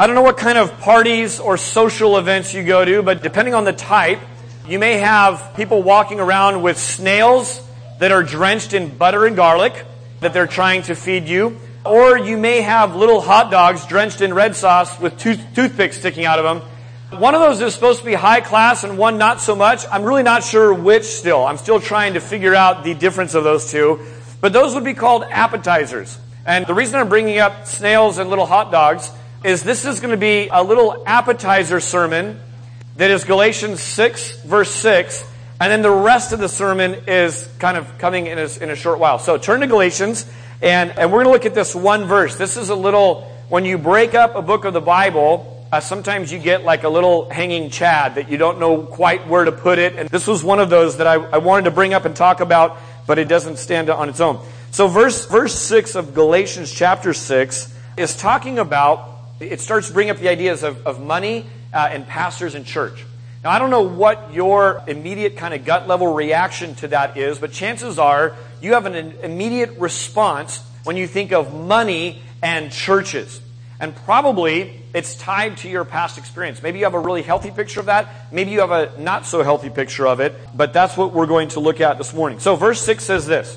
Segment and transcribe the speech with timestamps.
[0.00, 3.52] I don't know what kind of parties or social events you go to, but depending
[3.52, 4.20] on the type,
[4.68, 7.60] you may have people walking around with snails
[7.98, 9.84] that are drenched in butter and garlic
[10.20, 11.58] that they're trying to feed you.
[11.84, 16.24] Or you may have little hot dogs drenched in red sauce with tooth- toothpicks sticking
[16.24, 17.20] out of them.
[17.20, 19.84] One of those is supposed to be high class and one not so much.
[19.90, 21.44] I'm really not sure which still.
[21.44, 23.98] I'm still trying to figure out the difference of those two.
[24.40, 26.16] But those would be called appetizers.
[26.46, 29.10] And the reason I'm bringing up snails and little hot dogs
[29.48, 32.38] is this is going to be a little appetizer sermon
[32.96, 35.24] that is Galatians 6, verse 6.
[35.58, 38.76] And then the rest of the sermon is kind of coming in a, in a
[38.76, 39.18] short while.
[39.18, 40.30] So turn to Galatians,
[40.60, 42.36] and, and we're going to look at this one verse.
[42.36, 46.30] This is a little, when you break up a book of the Bible, uh, sometimes
[46.30, 49.78] you get like a little hanging chad that you don't know quite where to put
[49.78, 49.96] it.
[49.96, 52.40] And this was one of those that I, I wanted to bring up and talk
[52.40, 54.46] about, but it doesn't stand on its own.
[54.72, 60.10] So verse, verse 6 of Galatians chapter 6 is talking about, it starts to bring
[60.10, 63.04] up the ideas of, of money uh, and pastors and church.
[63.44, 67.38] Now, I don't know what your immediate kind of gut level reaction to that is,
[67.38, 73.40] but chances are you have an immediate response when you think of money and churches.
[73.80, 76.62] And probably it's tied to your past experience.
[76.62, 78.32] Maybe you have a really healthy picture of that.
[78.32, 80.34] Maybe you have a not so healthy picture of it.
[80.56, 82.40] But that's what we're going to look at this morning.
[82.40, 83.56] So verse 6 says this.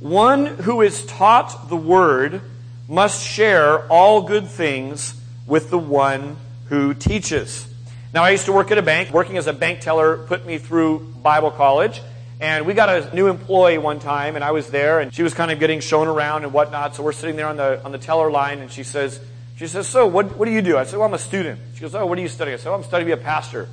[0.00, 2.40] One who is taught the word
[2.88, 5.14] must share all good things
[5.46, 6.36] with the one
[6.68, 7.66] who teaches.
[8.12, 9.10] Now, I used to work at a bank.
[9.10, 12.00] Working as a bank teller put me through Bible college.
[12.38, 15.32] And we got a new employee one time, and I was there, and she was
[15.32, 16.94] kind of getting shown around and whatnot.
[16.94, 19.20] So we're sitting there on the on the teller line, and she says,
[19.56, 21.80] she says, "So, what what do you do?" I said, "Well, I'm a student." She
[21.80, 23.68] goes, "Oh, what are you studying?" I said, well, "I'm studying to be a pastor."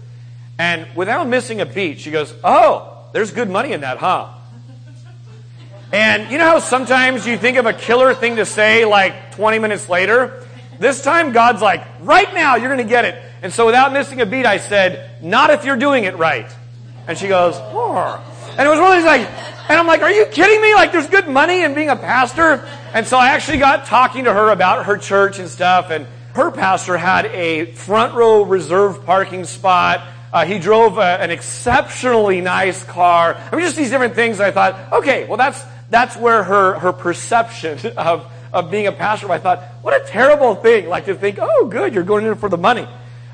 [0.57, 4.29] And without missing a beat, she goes, "Oh, there's good money in that, huh?"
[5.93, 9.59] And you know how sometimes you think of a killer thing to say like 20
[9.59, 10.43] minutes later?
[10.79, 13.21] This time God's like, right now you're going to get it.
[13.43, 16.51] And so without missing a beat, I said, not if you're doing it right.
[17.07, 18.19] And she goes, oh.
[18.57, 19.21] And it was really like,
[19.69, 20.73] and I'm like, are you kidding me?
[20.73, 22.67] Like there's good money in being a pastor.
[22.95, 25.91] And so I actually got talking to her about her church and stuff.
[25.91, 30.01] And her pastor had a front row reserved parking spot.
[30.33, 33.35] Uh, he drove a, an exceptionally nice car.
[33.35, 34.39] I mean, just these different things.
[34.39, 39.31] I thought, okay, well, that's that's where her her perception of of being a pastor.
[39.31, 40.87] I thought, what a terrible thing!
[40.87, 42.87] Like to think, oh, good, you're going in for the money.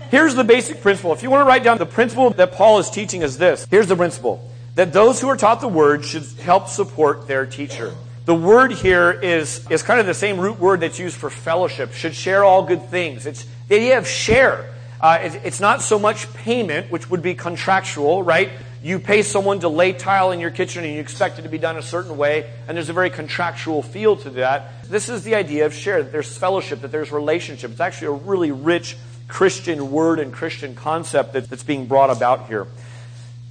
[0.10, 1.14] Here's the basic principle.
[1.14, 3.68] If you want to write down the principle that Paul is teaching is this.
[3.70, 4.50] Here's the principle.
[4.76, 7.94] That those who are taught the word should help support their teacher.
[8.26, 11.94] The word here is, is kind of the same root word that's used for fellowship.
[11.94, 13.26] Should share all good things.
[13.26, 14.74] It's the idea of share.
[15.02, 18.52] Uh, it, it's not so much payment, which would be contractual, right?
[18.82, 21.58] You pay someone to lay tile in your kitchen and you expect it to be
[21.58, 24.84] done a certain way, and there's a very contractual feel to that.
[24.86, 27.72] This is the idea of share, that there's fellowship, that there's relationship.
[27.72, 28.96] It's actually a really rich
[29.28, 32.68] Christian word and Christian concept that, that's being brought about here.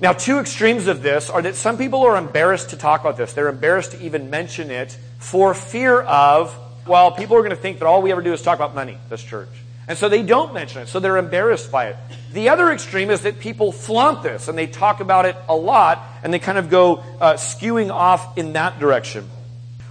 [0.00, 3.32] Now, two extremes of this are that some people are embarrassed to talk about this.
[3.32, 6.56] They're embarrassed to even mention it for fear of,
[6.86, 8.96] well, people are going to think that all we ever do is talk about money,
[9.10, 9.48] this church.
[9.88, 11.96] And so they don't mention it, so they're embarrassed by it.
[12.34, 16.06] The other extreme is that people flaunt this and they talk about it a lot
[16.22, 19.28] and they kind of go uh, skewing off in that direction.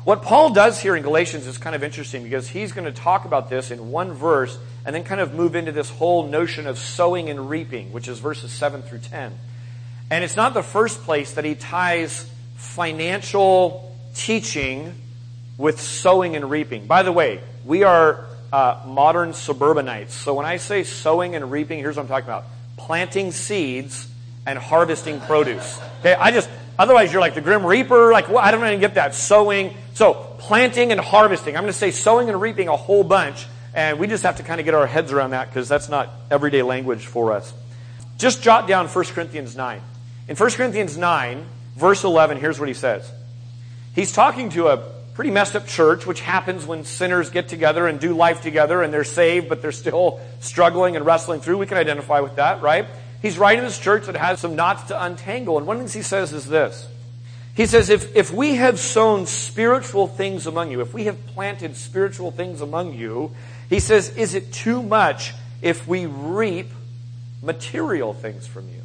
[0.03, 3.25] What Paul does here in Galatians is kind of interesting because he's going to talk
[3.25, 6.78] about this in one verse and then kind of move into this whole notion of
[6.78, 9.34] sowing and reaping, which is verses 7 through 10.
[10.12, 14.94] And it's not the first place that he ties financial teaching
[15.57, 16.86] with sowing and reaping.
[16.86, 20.13] By the way, we are uh, modern suburbanites.
[20.13, 22.46] So when I say sowing and reaping, here's what I'm talking about
[22.78, 24.08] planting seeds
[24.46, 25.80] and harvesting produce.
[26.00, 28.96] Okay, I just, otherwise you're like the Grim Reaper, like, well, I don't even get
[28.96, 29.16] that.
[29.16, 29.74] Sowing.
[29.94, 31.57] So planting and harvesting.
[31.57, 33.46] I'm going to say sowing and reaping a whole bunch
[33.78, 36.09] and we just have to kind of get our heads around that because that's not
[36.31, 37.53] everyday language for us.
[38.18, 39.81] Just jot down 1 Corinthians 9.
[40.28, 43.07] In 1 Corinthians 9, verse 11, here's what he says.
[43.94, 44.78] He's talking to a
[45.17, 48.94] pretty messed up church, which happens when sinners get together and do life together and
[48.94, 51.57] they're saved, but they're still struggling and wrestling through.
[51.57, 52.86] We can identify with that, right?
[53.19, 55.57] He's writing this church that has some knots to untangle.
[55.57, 56.88] And one of the things he says is this.
[57.56, 61.75] He says, if, if we have sown spiritual things among you, if we have planted
[61.75, 63.31] spiritual things among you,
[63.71, 65.33] he says, Is it too much
[65.63, 66.69] if we reap
[67.42, 68.81] material things from you?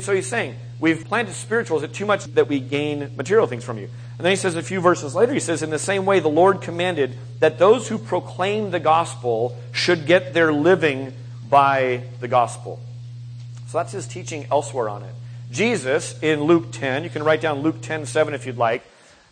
[0.00, 1.78] So, he's saying, We've planted spiritual.
[1.78, 3.88] Is it too much that we gain material things from you?
[4.18, 6.28] And then he says a few verses later, he says, In the same way, the
[6.28, 11.12] Lord commanded that those who proclaim the gospel should get their living
[11.48, 12.80] by the gospel.
[13.68, 15.14] So that's his teaching elsewhere on it.
[15.50, 18.82] Jesus in Luke 10, you can write down Luke 10 7 if you'd like.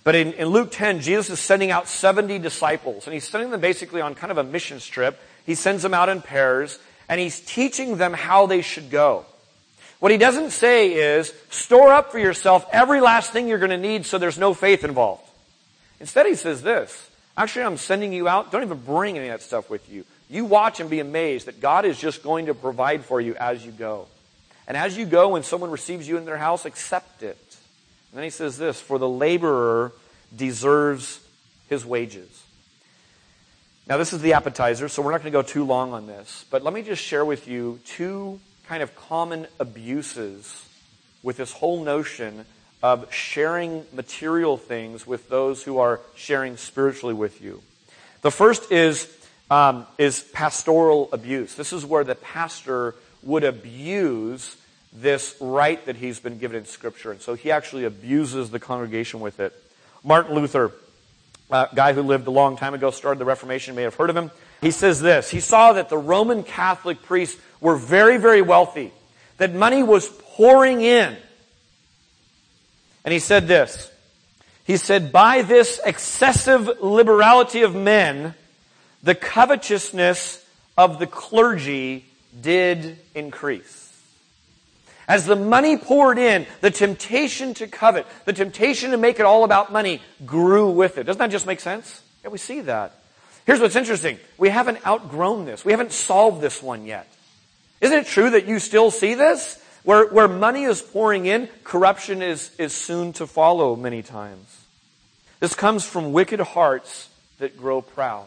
[0.04, 3.60] But in, in Luke 10, Jesus is sending out 70 disciples, and he's sending them
[3.60, 5.20] basically on kind of a mission trip.
[5.44, 9.26] He sends them out in pairs, and he's teaching them how they should go.
[10.02, 13.78] What he doesn't say is, store up for yourself every last thing you're going to
[13.78, 15.22] need so there's no faith involved.
[16.00, 18.50] Instead, he says this, actually, I'm sending you out.
[18.50, 20.04] Don't even bring any of that stuff with you.
[20.28, 23.64] You watch and be amazed that God is just going to provide for you as
[23.64, 24.08] you go.
[24.66, 27.38] And as you go, when someone receives you in their house, accept it.
[28.10, 29.92] And then he says this, for the laborer
[30.34, 31.20] deserves
[31.68, 32.42] his wages.
[33.86, 36.44] Now, this is the appetizer, so we're not going to go too long on this.
[36.50, 40.66] But let me just share with you two kind of common abuses
[41.22, 42.44] with this whole notion
[42.82, 47.62] of sharing material things with those who are sharing spiritually with you.
[48.22, 49.12] The first is,
[49.50, 51.54] um, is pastoral abuse.
[51.54, 54.56] This is where the pastor would abuse
[54.92, 57.12] this right that he's been given in Scripture.
[57.12, 59.54] And so he actually abuses the congregation with it.
[60.04, 60.72] Martin Luther,
[61.50, 64.16] a guy who lived a long time ago, started the Reformation, may have heard of
[64.16, 64.30] him.
[64.62, 68.92] He says this He saw that the Roman Catholic priests were very, very wealthy,
[69.36, 71.14] that money was pouring in.
[73.04, 73.90] And he said this.
[74.64, 78.36] He said, by this excessive liberality of men,
[79.02, 80.44] the covetousness
[80.78, 82.04] of the clergy
[82.40, 83.80] did increase.
[85.08, 89.42] As the money poured in, the temptation to covet, the temptation to make it all
[89.42, 91.04] about money grew with it.
[91.04, 92.00] Doesn't that just make sense?
[92.22, 93.01] Yeah, we see that.
[93.46, 94.18] Here's what's interesting.
[94.38, 95.64] We haven't outgrown this.
[95.64, 97.08] We haven't solved this one yet.
[97.80, 99.60] Isn't it true that you still see this?
[99.82, 104.46] Where, where money is pouring in, corruption is, is soon to follow many times.
[105.40, 107.08] This comes from wicked hearts
[107.38, 108.26] that grow proud.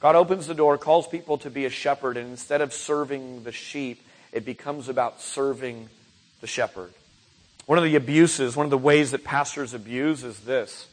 [0.00, 3.52] God opens the door, calls people to be a shepherd, and instead of serving the
[3.52, 4.02] sheep,
[4.32, 5.90] it becomes about serving
[6.40, 6.92] the shepherd.
[7.66, 10.86] One of the abuses, one of the ways that pastors abuse is this.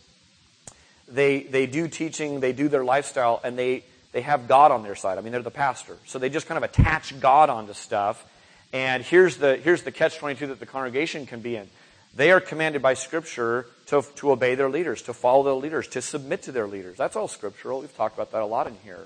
[1.11, 4.95] They, they do teaching, they do their lifestyle, and they, they have God on their
[4.95, 5.17] side.
[5.17, 5.97] I mean, they're the pastor.
[6.05, 8.25] So they just kind of attach God onto stuff.
[8.73, 11.67] And here's the, here's the catch 22 that the congregation can be in.
[12.15, 16.01] They are commanded by Scripture to, to obey their leaders, to follow their leaders, to
[16.01, 16.97] submit to their leaders.
[16.97, 17.81] That's all scriptural.
[17.81, 19.05] We've talked about that a lot in here.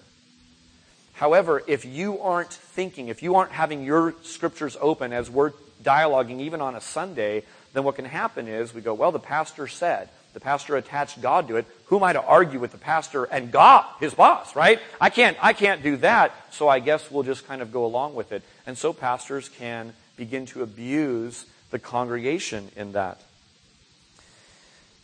[1.13, 6.41] However, if you aren't thinking, if you aren't having your scriptures open as we're dialoguing
[6.41, 7.43] even on a Sunday,
[7.73, 10.09] then what can happen is we go, well, the pastor said.
[10.35, 11.65] The pastor attached God to it.
[11.85, 14.81] Who am I to argue with the pastor and God, his boss, right?
[14.99, 18.15] I can't, I can't do that, so I guess we'll just kind of go along
[18.15, 18.43] with it.
[18.67, 23.21] And so pastors can begin to abuse the congregation in that.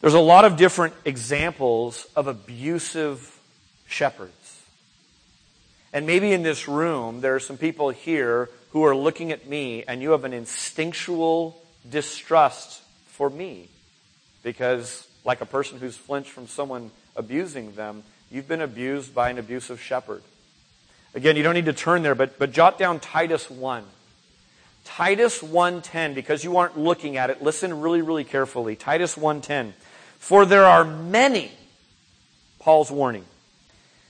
[0.02, 3.40] There's a lot of different examples of abusive
[3.88, 4.62] shepherds.
[5.94, 9.86] And maybe in this room, there are some people here who are looking at me
[9.88, 11.58] and you have an instinctual
[11.90, 13.70] distrust for me
[14.44, 19.38] because like a person who's flinched from someone abusing them, you've been abused by an
[19.38, 20.24] abusive shepherd.
[21.14, 23.84] Again, you don't need to turn there, but, but jot down Titus 1.
[24.84, 28.76] Titus 1.10, because you aren't looking at it, listen really, really carefully.
[28.76, 29.74] Titus 1.10.
[30.18, 31.52] For there are many,
[32.60, 33.26] Paul's warning,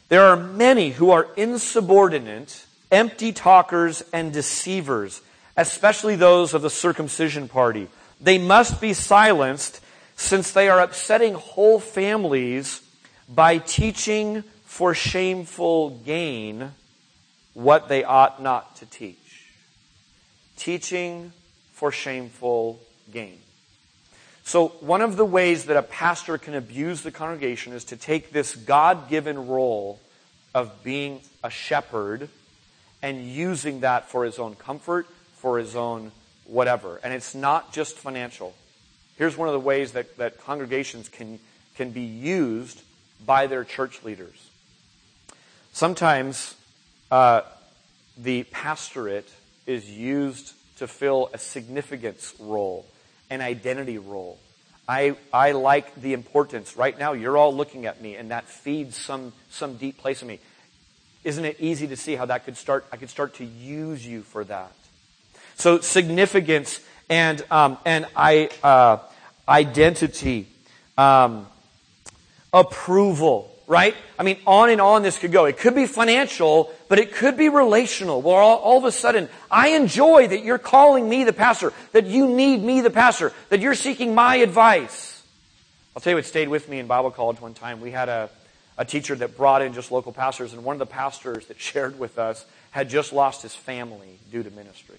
[0.10, 5.22] there are many who are insubordinate, empty talkers, and deceivers,
[5.58, 7.88] especially those of the circumcision party.
[8.20, 9.82] They must be silenced
[10.22, 12.84] since they are upsetting whole families
[13.28, 16.72] by teaching for shameful gain
[17.56, 19.50] what they ought not to teach.
[20.58, 21.34] Teaching
[21.74, 22.80] for shameful
[23.12, 23.40] gain.
[24.44, 28.32] So, one of the ways that a pastor can abuse the congregation is to take
[28.32, 30.00] this God given role
[30.54, 32.30] of being a shepherd
[33.02, 35.08] and using that for his own comfort,
[35.38, 36.12] for his own
[36.46, 37.00] whatever.
[37.04, 38.54] And it's not just financial.
[39.18, 41.40] Here's one of the ways that, that congregations can,
[41.76, 42.82] can be used
[43.26, 44.50] by their church leaders.
[45.74, 46.56] Sometimes
[47.12, 47.42] uh,
[48.18, 49.30] the pastorate
[49.68, 52.86] is used to fill a significance role,
[53.30, 54.40] an identity role.
[54.88, 56.76] I, I like the importance.
[56.76, 60.28] Right now, you're all looking at me, and that feeds some, some deep place in
[60.28, 60.40] me.
[61.24, 62.86] Isn't it easy to see how that could start?
[62.92, 64.74] I could start to use you for that.
[65.56, 66.80] So significance
[67.12, 68.98] and um, and I uh,
[69.48, 70.48] identity,
[70.98, 71.46] um,
[72.54, 73.96] approval, right?
[74.18, 75.44] I mean, on and on this could go.
[75.44, 78.22] It could be financial, but it could be relational.
[78.22, 82.06] Where all, all, of a sudden, I enjoy that you're calling me the pastor, that
[82.06, 85.22] you need me the pastor, that you're seeking my advice.
[85.94, 87.82] I'll tell you what stayed with me in Bible college one time.
[87.82, 88.30] We had a,
[88.78, 92.00] a teacher that brought in just local pastors, and one of the pastors that shared
[92.00, 94.96] with us had just lost his family due to ministry.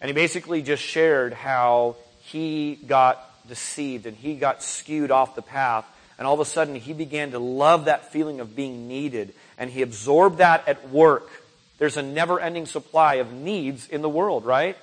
[0.00, 5.42] And he basically just shared how he got deceived and he got skewed off the
[5.42, 5.86] path
[6.18, 9.34] And all of a sudden, he began to love that feeling of being needed.
[9.56, 11.30] And he absorbed that at work.
[11.78, 14.76] There's a never ending supply of needs in the world, right?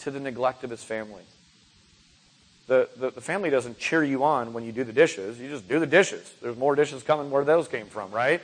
[0.00, 1.22] To the neglect of his family.
[2.66, 5.38] The, the, the, family doesn't cheer you on when you do the dishes.
[5.38, 6.28] You just do the dishes.
[6.42, 8.42] There's more dishes coming where those came from, right?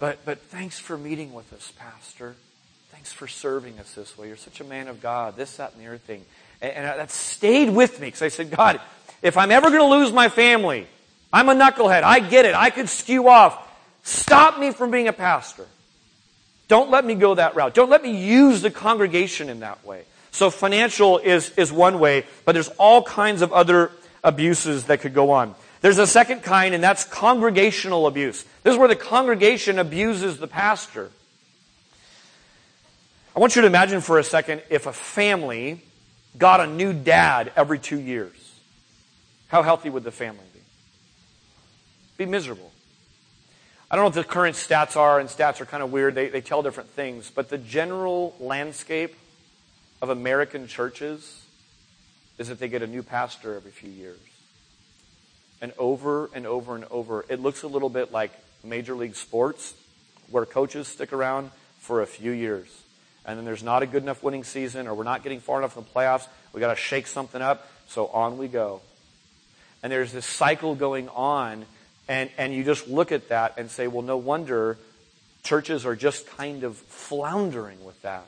[0.00, 2.34] But, but thanks for meeting with us, Pastor.
[3.04, 4.28] Thanks for serving us this way.
[4.28, 5.36] You're such a man of God.
[5.36, 6.24] This, that, and the other thing.
[6.62, 8.80] And, and that stayed with me because I said, God,
[9.20, 10.86] if I'm ever going to lose my family,
[11.30, 12.02] I'm a knucklehead.
[12.02, 12.54] I get it.
[12.54, 13.62] I could skew off.
[14.04, 15.66] Stop me from being a pastor.
[16.68, 17.74] Don't let me go that route.
[17.74, 20.04] Don't let me use the congregation in that way.
[20.30, 23.92] So financial is, is one way, but there's all kinds of other
[24.22, 25.54] abuses that could go on.
[25.82, 28.46] There's a second kind, and that's congregational abuse.
[28.62, 31.10] This is where the congregation abuses the pastor.
[33.36, 35.82] I want you to imagine for a second if a family
[36.38, 38.32] got a new dad every two years.
[39.48, 40.60] How healthy would the family be?
[42.16, 42.70] Be miserable.
[43.90, 46.14] I don't know what the current stats are, and stats are kind of weird.
[46.14, 47.30] They, they tell different things.
[47.30, 49.16] But the general landscape
[50.00, 51.42] of American churches
[52.38, 54.18] is that they get a new pastor every few years.
[55.60, 57.24] And over and over and over.
[57.28, 59.74] It looks a little bit like Major League Sports,
[60.30, 61.50] where coaches stick around
[61.80, 62.83] for a few years.
[63.26, 65.76] And then there's not a good enough winning season, or we're not getting far enough
[65.76, 66.26] in the playoffs.
[66.52, 67.68] We got to shake something up.
[67.88, 68.80] So on we go.
[69.82, 71.66] And there's this cycle going on
[72.08, 74.78] and, and you just look at that and say, well, no wonder
[75.42, 78.26] churches are just kind of floundering with that.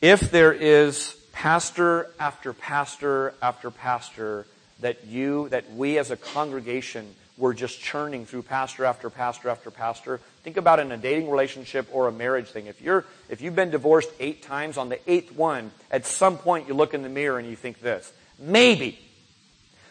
[0.00, 4.46] If there is pastor after pastor after pastor
[4.80, 9.70] that you, that we as a congregation were just churning through pastor after pastor after
[9.70, 10.20] pastor.
[10.48, 12.68] Think about in a dating relationship or a marriage thing.
[12.68, 16.68] If you're, if you've been divorced eight times, on the eighth one, at some point
[16.68, 18.98] you look in the mirror and you think this, maybe,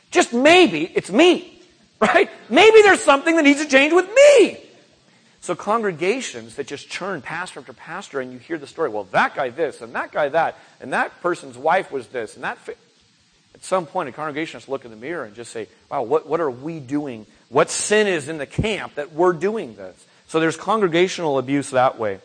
[0.09, 1.53] just maybe, it's me.
[2.01, 2.29] Right?
[2.49, 4.57] Maybe there's something that needs to change with me.
[5.41, 9.35] So congregations that just churn pastor after pastor and you hear the story, well, that
[9.35, 12.57] guy this and that guy that and that person's wife was this and that.
[12.57, 12.73] Fi-.
[13.55, 16.03] At some point, a congregation has to look in the mirror and just say, wow,
[16.03, 17.25] what, what are we doing?
[17.49, 20.05] What sin is in the camp that we're doing this?
[20.27, 22.19] So there's congregational abuse that way.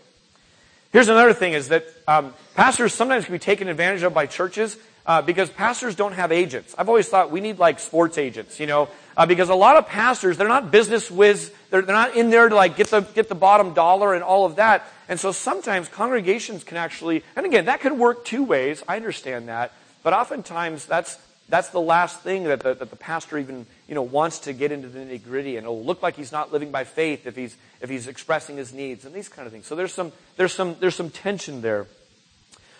[0.92, 4.76] Here's another thing is that um, pastors sometimes can be taken advantage of by churches
[5.06, 6.74] uh, because pastors don't have agents.
[6.76, 9.86] I've always thought we need like sports agents, you know, uh, because a lot of
[9.86, 13.28] pastors they're not business whiz, they're, they're not in there to like get the get
[13.28, 14.86] the bottom dollar and all of that.
[15.08, 18.82] And so sometimes congregations can actually, and again, that could work two ways.
[18.86, 21.18] I understand that, but oftentimes that's
[21.48, 24.72] that's the last thing that the, that the pastor even you know wants to get
[24.72, 27.56] into the nitty gritty, and it'll look like he's not living by faith if he's
[27.80, 29.66] if he's expressing his needs and these kind of things.
[29.66, 31.86] So there's some there's some there's some tension there.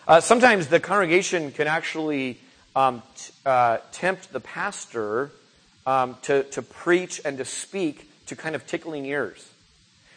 [0.07, 2.38] Uh, sometimes the congregation can actually
[2.75, 5.31] um, t- uh, tempt the pastor
[5.87, 9.49] um, to, to preach and to speak to kind of tickling ears.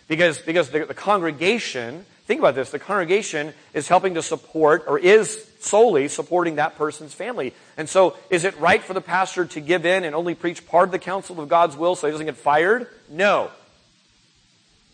[0.08, 5.00] Because, because the, the congregation, think about this, the congregation is helping to support or
[5.00, 7.54] is solely supporting that person's family.
[7.78, 10.88] And so is it right for the pastor to give in and only preach part
[10.88, 12.88] of the counsel of God's will so he doesn't get fired?
[13.10, 13.50] No.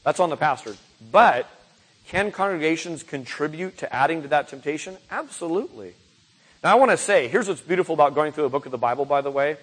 [0.04, 0.76] That's on the pastor.
[1.12, 1.50] But
[2.08, 4.98] can congregations contribute to adding to that temptation?
[5.10, 5.94] Absolutely.
[6.64, 8.78] Now, I want to say, here's what's beautiful about going through a book of the
[8.78, 9.58] Bible, by the way.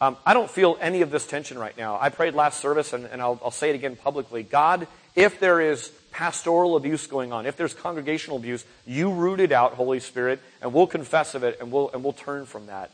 [0.00, 1.98] Um, I don't feel any of this tension right now.
[1.98, 4.42] I prayed last service, and, and I'll, I'll say it again publicly.
[4.42, 9.52] God, if there is pastoral abuse going on, if there's congregational abuse, you root it
[9.52, 12.90] out, Holy Spirit, and we'll confess of it, and we'll, and we'll turn from that.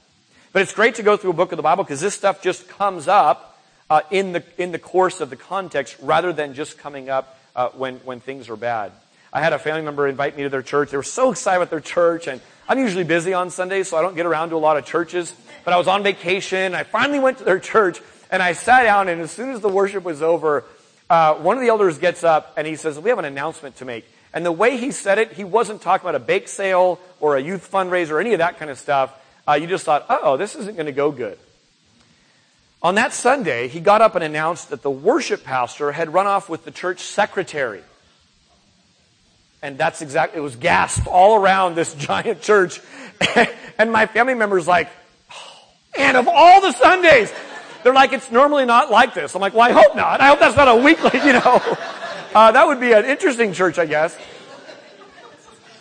[0.53, 2.69] But it's great to go through a book of the Bible because this stuff just
[2.69, 7.09] comes up uh, in, the, in the course of the context rather than just coming
[7.09, 8.93] up uh, when, when things are bad.
[9.33, 10.91] I had a family member invite me to their church.
[10.91, 14.03] They were so excited with their church, and I'm usually busy on Sundays, so I
[14.03, 15.35] don't get around to a lot of churches.
[15.65, 16.75] But I was on vacation.
[16.75, 18.01] I finally went to their church,
[18.31, 20.65] and I sat down, and as soon as the worship was over,
[21.13, 23.85] uh, one of the elders gets up, and he says, we have an announcement to
[23.85, 24.07] make.
[24.33, 27.43] And the way he said it, he wasn't talking about a bake sale or a
[27.43, 29.13] youth fundraiser or any of that kind of stuff.
[29.47, 31.39] Uh, you just thought, oh, this isn't going to go good.
[32.83, 36.49] On that Sunday, he got up and announced that the worship pastor had run off
[36.49, 37.83] with the church secretary.
[39.61, 42.81] And that's exactly, it was gasp all around this giant church.
[43.79, 44.89] and my family members like,
[45.31, 45.61] oh,
[45.99, 47.31] and of all the Sundays,
[47.83, 49.35] they're like, it's normally not like this.
[49.35, 50.21] I'm like, well, I hope not.
[50.21, 51.61] I hope that's not a weekly, you know.
[52.35, 54.17] Uh, that would be an interesting church, I guess.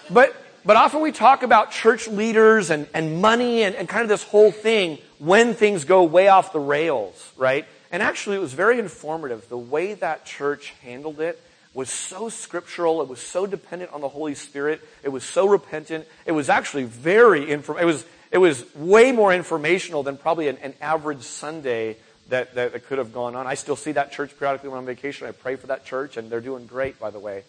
[0.09, 4.09] But, but often we talk about church leaders and, and money and, and kind of
[4.09, 7.65] this whole thing when things go way off the rails, right?
[7.91, 9.47] And actually, it was very informative.
[9.47, 11.41] The way that church handled it
[11.73, 13.01] was so scriptural.
[13.01, 14.81] It was so dependent on the Holy Spirit.
[15.03, 16.05] It was so repentant.
[16.25, 17.79] It was actually very inform.
[17.79, 21.97] It was it was way more informational than probably an, an average Sunday
[22.29, 23.45] that, that, could have gone on.
[23.45, 25.27] I still see that church periodically when I'm on vacation.
[25.27, 27.43] I pray for that church, and they're doing great, by the way.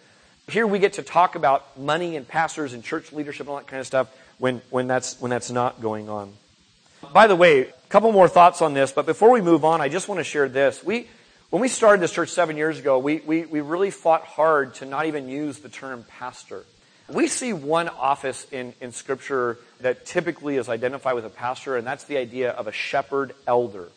[0.48, 3.68] Here we get to talk about money and pastors and church leadership and all that
[3.68, 6.32] kind of stuff when, when, that's, when that's not going on.
[7.12, 9.88] By the way, a couple more thoughts on this, but before we move on, I
[9.88, 10.82] just want to share this.
[10.82, 11.06] We,
[11.50, 14.84] when we started this church seven years ago, we, we, we really fought hard to
[14.84, 16.64] not even use the term pastor.
[17.08, 21.86] We see one office in, in Scripture that typically is identified with a pastor, and
[21.86, 23.88] that's the idea of a shepherd elder.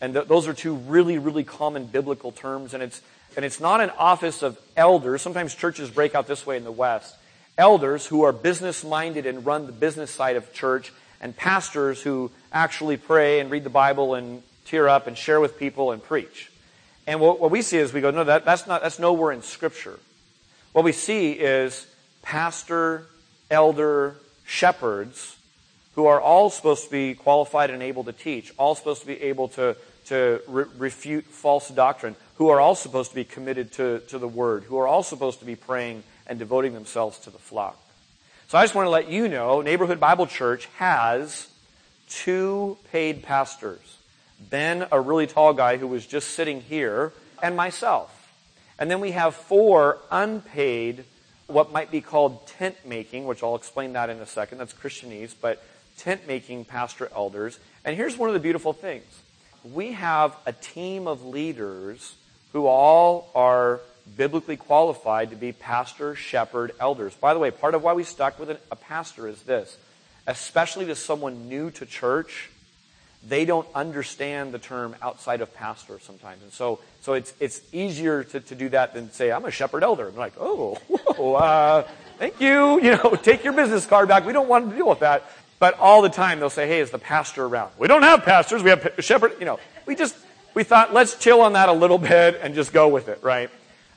[0.00, 3.00] And th- those are two really, really common biblical terms, and it's,
[3.36, 5.22] and it's not an office of elders.
[5.22, 7.16] Sometimes churches break out this way in the West.
[7.58, 12.30] Elders who are business minded and run the business side of church, and pastors who
[12.52, 16.50] actually pray and read the Bible and tear up and share with people and preach.
[17.06, 19.42] And what, what we see is we go, no, that, that's not, that's nowhere in
[19.42, 19.98] Scripture.
[20.72, 21.86] What we see is
[22.22, 23.06] pastor,
[23.50, 25.36] elder, shepherds
[25.94, 29.20] who are all supposed to be qualified and able to teach, all supposed to be
[29.22, 34.00] able to, to re- refute false doctrine, who are all supposed to be committed to,
[34.08, 37.38] to the word, who are all supposed to be praying and devoting themselves to the
[37.38, 37.78] flock.
[38.48, 41.48] So I just want to let you know, Neighborhood Bible Church has
[42.08, 43.98] two paid pastors.
[44.40, 47.12] Ben, a really tall guy who was just sitting here,
[47.42, 48.16] and myself.
[48.78, 51.04] And then we have four unpaid
[51.52, 54.58] what might be called tent making, which I'll explain that in a second.
[54.58, 55.62] That's Christianese, but
[55.96, 57.58] tent making pastor elders.
[57.84, 59.04] And here's one of the beautiful things
[59.64, 62.14] we have a team of leaders
[62.52, 63.80] who all are
[64.16, 67.14] biblically qualified to be pastor, shepherd, elders.
[67.14, 69.76] By the way, part of why we stuck with a pastor is this,
[70.26, 72.50] especially to someone new to church
[73.28, 76.42] they don't understand the term outside of pastor sometimes.
[76.42, 79.82] And so, so it's, it's easier to, to do that than say, I'm a shepherd
[79.82, 80.08] elder.
[80.08, 82.80] And like, oh, whoa, uh, thank you.
[82.80, 84.24] You know, take your business card back.
[84.24, 85.30] We don't want to deal with that.
[85.58, 87.72] But all the time they'll say, hey, is the pastor around?
[87.78, 88.62] We don't have pastors.
[88.62, 89.32] We have shepherd.
[89.38, 90.16] You know, we just,
[90.54, 93.50] we thought, let's chill on that a little bit and just go with it, right?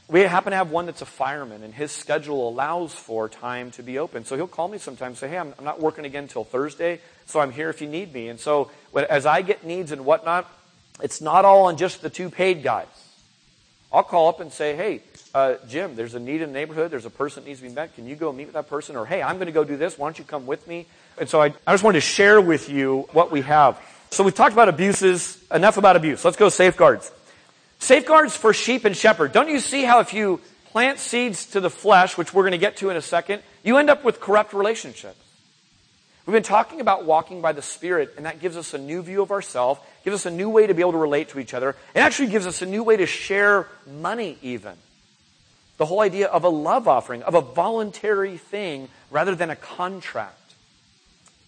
[0.09, 3.83] We happen to have one that's a fireman, and his schedule allows for time to
[3.83, 4.25] be open.
[4.25, 7.39] So he'll call me sometimes say, Hey, I'm, I'm not working again until Thursday, so
[7.39, 8.27] I'm here if you need me.
[8.27, 10.49] And so as I get needs and whatnot,
[11.01, 12.87] it's not all on just the two paid guys.
[13.91, 15.01] I'll call up and say, Hey,
[15.33, 16.91] uh, Jim, there's a need in the neighborhood.
[16.91, 17.95] There's a person that needs to be met.
[17.95, 18.95] Can you go meet with that person?
[18.95, 19.97] Or, hey, I'm going to go do this.
[19.97, 20.85] Why don't you come with me?
[21.17, 23.79] And so I, I just wanted to share with you what we have.
[24.11, 25.43] So we've talked about abuses.
[25.51, 26.23] Enough about abuse.
[26.23, 27.11] Let's go safeguards.
[27.79, 29.31] Safeguards for sheep and shepherd.
[29.31, 32.57] Don't you see how if you plant seeds to the flesh, which we're going to
[32.57, 35.22] get to in a second, you end up with corrupt relationships.
[36.25, 39.21] We've been talking about walking by the Spirit, and that gives us a new view
[39.21, 41.75] of ourselves, gives us a new way to be able to relate to each other.
[41.93, 43.67] It actually gives us a new way to share
[43.99, 44.73] money, even.
[45.77, 50.39] The whole idea of a love offering, of a voluntary thing rather than a contract.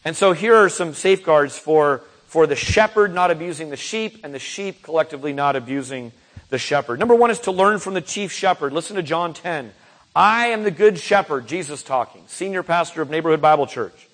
[0.03, 4.33] And so here are some safeguards for, for the shepherd not abusing the sheep and
[4.33, 6.11] the sheep collectively not abusing
[6.49, 6.99] the shepherd.
[6.99, 8.73] Number one is to learn from the chief shepherd.
[8.73, 9.71] Listen to John 10.
[10.15, 14.07] I am the good shepherd, Jesus talking, senior pastor of Neighborhood Bible Church.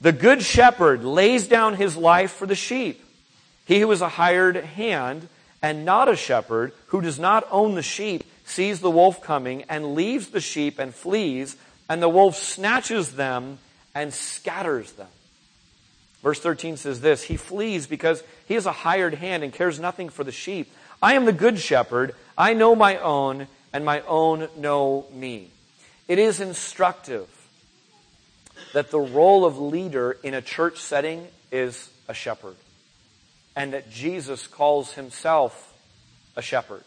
[0.00, 3.04] The good shepherd lays down his life for the sheep.
[3.66, 5.28] He who is a hired hand
[5.62, 9.94] and not a shepherd, who does not own the sheep, sees the wolf coming and
[9.94, 11.56] leaves the sheep and flees,
[11.88, 13.58] and the wolf snatches them
[13.94, 15.08] and scatters them.
[16.22, 20.08] Verse 13 says this He flees because he is a hired hand and cares nothing
[20.08, 20.72] for the sheep.
[21.02, 22.14] I am the good shepherd.
[22.36, 25.50] I know my own, and my own know me.
[26.08, 27.28] It is instructive
[28.72, 32.56] that the role of leader in a church setting is a shepherd,
[33.56, 35.74] and that Jesus calls himself
[36.36, 36.84] a shepherd.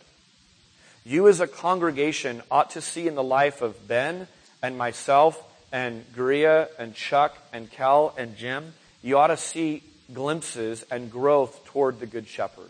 [1.06, 4.28] You, as a congregation, ought to see in the life of Ben
[4.62, 5.42] and myself
[5.72, 11.66] and Guria and Chuck and Cal and Jim, you ought to see glimpses and growth
[11.66, 12.70] toward the Good Shepherd.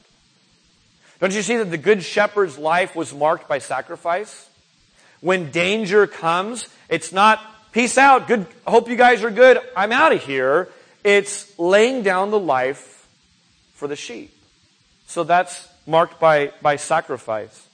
[1.19, 4.49] Don't you see that the Good Shepherd's life was marked by sacrifice?
[5.21, 7.39] When danger comes, it's not
[7.73, 10.69] peace out, good, hope you guys are good, I'm out of here.
[11.03, 13.07] It's laying down the life
[13.73, 14.33] for the sheep.
[15.07, 17.67] So that's marked by, by sacrifice.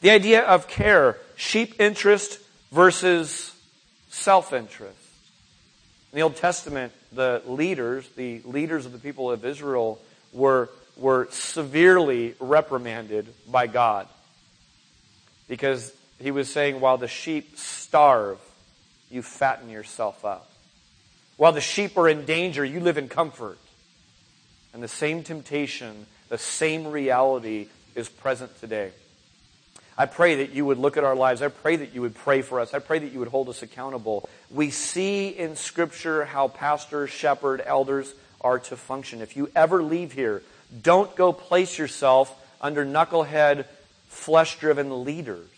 [0.00, 2.38] The idea of care, sheep interest
[2.72, 3.54] versus
[4.08, 4.96] self interest.
[6.12, 10.00] In the Old Testament, the leaders, the leaders of the people of Israel,
[10.32, 14.06] were were severely reprimanded by God
[15.48, 18.38] because he was saying, while the sheep starve,
[19.10, 20.50] you fatten yourself up.
[21.36, 23.58] While the sheep are in danger, you live in comfort.
[24.72, 28.90] And the same temptation, the same reality is present today.
[29.96, 31.42] I pray that you would look at our lives.
[31.42, 32.74] I pray that you would pray for us.
[32.74, 34.28] I pray that you would hold us accountable.
[34.50, 39.22] We see in Scripture how pastors, shepherd, elders are to function.
[39.22, 40.42] If you ever leave here,
[40.82, 43.66] don't go place yourself under knucklehead,
[44.08, 45.48] flesh driven leaders.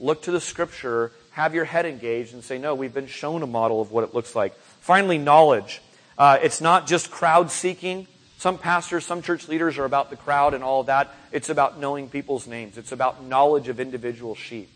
[0.00, 3.46] Look to the scripture, have your head engaged, and say, No, we've been shown a
[3.46, 4.56] model of what it looks like.
[4.80, 5.82] Finally, knowledge.
[6.16, 8.06] Uh, it's not just crowd seeking.
[8.38, 11.12] Some pastors, some church leaders are about the crowd and all of that.
[11.32, 12.78] It's about knowing people's names.
[12.78, 14.70] It's about knowledge of individual sheep.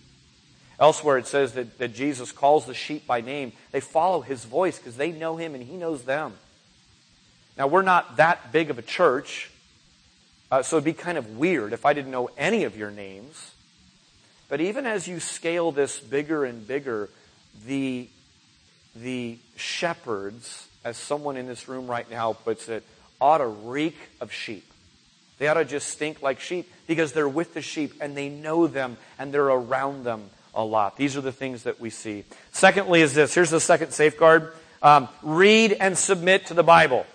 [0.81, 3.53] Elsewhere, it says that, that Jesus calls the sheep by name.
[3.71, 6.35] They follow his voice because they know him and he knows them.
[7.57, 9.51] Now, we're not that big of a church,
[10.51, 13.53] uh, so it'd be kind of weird if I didn't know any of your names.
[14.49, 17.09] But even as you scale this bigger and bigger,
[17.67, 18.09] the,
[18.97, 22.85] the shepherds, as someone in this room right now puts it,
[23.21, 24.65] ought to reek of sheep.
[25.39, 28.67] They ought to just stink like sheep because they're with the sheep and they know
[28.67, 30.97] them and they're around them a lot.
[30.97, 32.25] These are the things that we see.
[32.51, 37.07] Secondly, is this here's the second safeguard um, read and submit to the Bible.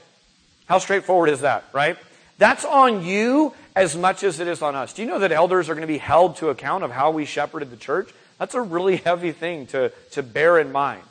[0.67, 1.97] How straightforward is that, right?
[2.37, 4.93] That's on you as much as it is on us.
[4.93, 7.25] Do you know that elders are going to be held to account of how we
[7.25, 8.09] shepherded the church?
[8.37, 11.03] That's a really heavy thing to, to bear in mind.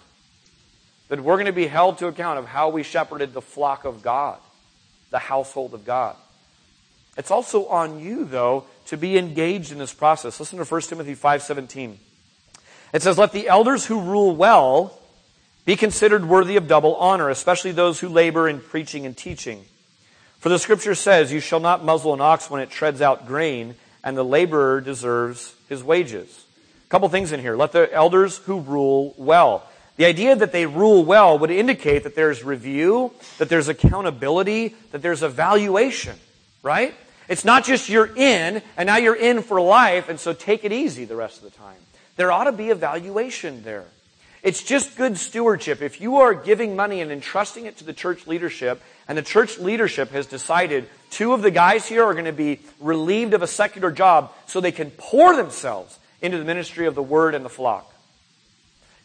[1.09, 4.03] That we're going to be held to account of how we shepherded the flock of
[4.03, 4.38] God
[5.12, 6.16] the household of God.
[7.16, 10.40] It's also on you, though, to be engaged in this process.
[10.40, 11.96] Listen to 1 Timothy 5.17.
[12.92, 14.98] It says, Let the elders who rule well
[15.64, 19.64] be considered worthy of double honor, especially those who labor in preaching and teaching.
[20.43, 23.77] For the scripture says, You shall not muzzle an ox when it treads out grain,
[24.03, 26.47] and the laborer deserves his wages.
[26.85, 27.55] A couple things in here.
[27.55, 29.65] Let the elders who rule well.
[29.99, 35.01] The idea that they rule well would indicate that there's review, that there's accountability, that
[35.01, 36.19] there's evaluation,
[36.65, 36.93] right?
[37.29, 40.73] It's not just you're in, and now you're in for life, and so take it
[40.73, 41.79] easy the rest of the time.
[42.17, 43.85] There ought to be evaluation there.
[44.43, 45.83] It's just good stewardship.
[45.83, 49.59] If you are giving money and entrusting it to the church leadership, and the church
[49.59, 53.47] leadership has decided two of the guys here are going to be relieved of a
[53.47, 57.49] secular job so they can pour themselves into the ministry of the word and the
[57.51, 57.93] flock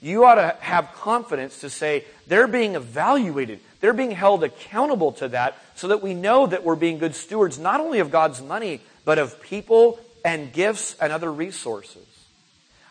[0.02, 3.60] you ought to have confidence to say they're being evaluated.
[3.80, 7.58] They're being held accountable to that so that we know that we're being good stewards
[7.58, 12.06] not only of God's money, but of people and gifts and other resources.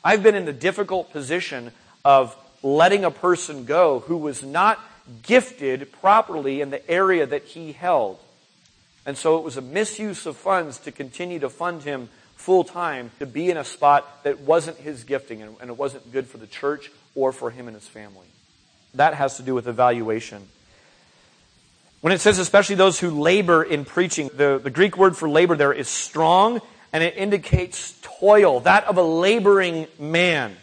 [0.02, 1.72] I've been in the difficult position
[2.06, 4.78] of letting a person go who was not
[5.24, 8.20] gifted properly in the area that he held.
[9.04, 13.10] And so it was a misuse of funds to continue to fund him full time
[13.18, 16.46] to be in a spot that wasn't his gifting and, it wasn't good for the
[16.46, 18.28] church or for him and his family.
[18.94, 20.46] That has to do with evaluation.
[22.02, 25.56] When it says especially those who labor in preaching, the, the Greek word for labor
[25.56, 26.60] there is strong
[26.92, 30.56] and it indicates toil, that of a laboring man.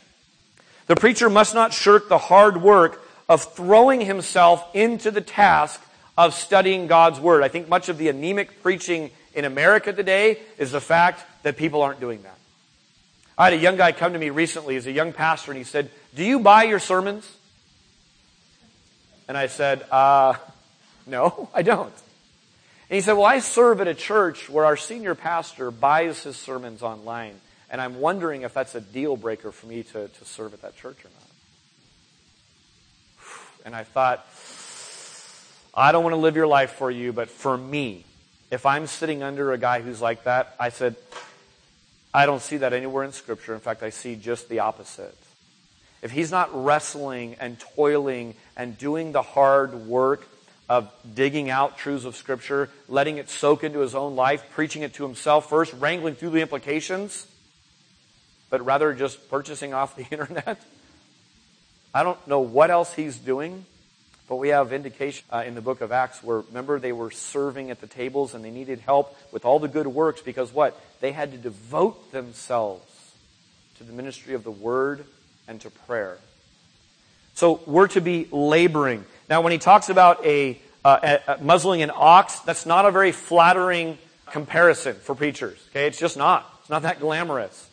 [0.88, 5.82] The preacher must not shirk the hard work of throwing himself into the task
[6.18, 7.44] of studying God's Word.
[7.44, 11.82] I think much of the anemic preaching in America today is the fact that people
[11.82, 12.38] aren't doing that.
[13.38, 15.64] I had a young guy come to me recently as a young pastor, and he
[15.64, 17.36] said, Do you buy your sermons?
[19.28, 20.36] And I said, uh,
[21.08, 21.94] No, I don't.
[22.90, 26.36] And he said, Well, I serve at a church where our senior pastor buys his
[26.36, 30.54] sermons online, and I'm wondering if that's a deal breaker for me to, to serve
[30.54, 31.30] at that church or not.
[33.66, 34.28] And I thought,
[35.74, 38.04] I don't want to live your life for you, but for me,
[38.52, 40.96] if I'm sitting under a guy who's like that, I said,
[42.14, 43.56] I don't see that anywhere in Scripture.
[43.56, 45.18] In fact, I see just the opposite.
[46.04, 50.28] If he's not wrestling and toiling and doing the hard work
[50.70, 54.94] of digging out truths of Scripture, letting it soak into his own life, preaching it
[54.96, 57.26] to himself first, wrangling through the implications,
[58.54, 60.62] but rather just purchasing off the internet,
[61.92, 63.66] I don't know what else he's doing.
[64.30, 67.72] But we have indication uh, in the book of Acts where, remember, they were serving
[67.72, 70.80] at the tables and they needed help with all the good works because what?
[71.02, 73.16] They had to devote themselves
[73.80, 75.04] to the ministry of the word
[75.48, 76.20] and to prayer.
[77.34, 79.04] So we're to be laboring.
[79.32, 82.92] Now, when he talks about a, uh, a, a muzzling an ox, that's not a
[82.92, 85.58] very flattering comparison for preachers.
[85.72, 86.48] Okay, it's just not.
[86.62, 87.72] It's not that glamorous.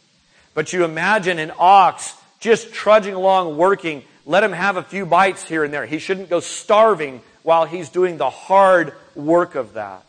[0.54, 5.46] But you imagine an ox just trudging along, working, let him have a few bites
[5.46, 5.86] here and there.
[5.86, 10.04] He shouldn't go starving while he's doing the hard work of that.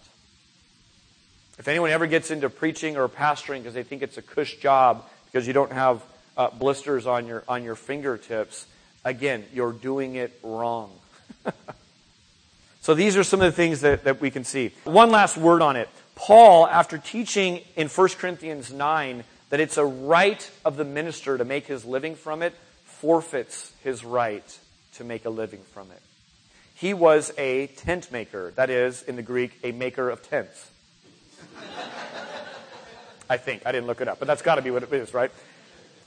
[1.57, 5.05] If anyone ever gets into preaching or pastoring because they think it's a cush job
[5.25, 6.01] because you don't have
[6.35, 8.65] uh, blisters on your on your fingertips,
[9.05, 10.91] again, you're doing it wrong.
[12.81, 14.73] so these are some of the things that, that we can see.
[14.85, 15.87] One last word on it.
[16.15, 21.45] Paul, after teaching in 1 Corinthians 9 that it's a right of the minister to
[21.45, 22.53] make his living from it,
[22.85, 24.59] forfeits his right
[24.95, 26.01] to make a living from it.
[26.75, 28.51] he was a tent maker.
[28.55, 30.71] That is, in the Greek, a maker of tents.
[33.29, 33.65] I think.
[33.65, 35.31] I didn't look it up, but that's got to be what it is, right?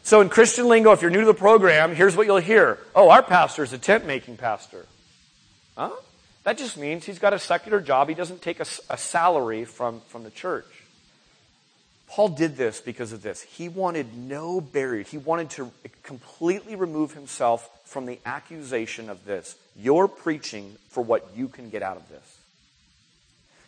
[0.03, 2.79] So in Christian lingo, if you're new to the program, here's what you'll hear.
[2.95, 4.85] Oh, our pastor is a tent making pastor.
[5.77, 5.91] Huh?
[6.43, 8.09] That just means he's got a secular job.
[8.09, 10.67] He doesn't take a, a salary from, from the church.
[12.14, 13.42] Paul did this because of this.
[13.42, 15.03] He wanted no barrier.
[15.03, 15.72] He wanted to
[16.05, 19.57] completely remove himself from the accusation of this.
[19.74, 22.38] You're preaching for what you can get out of this.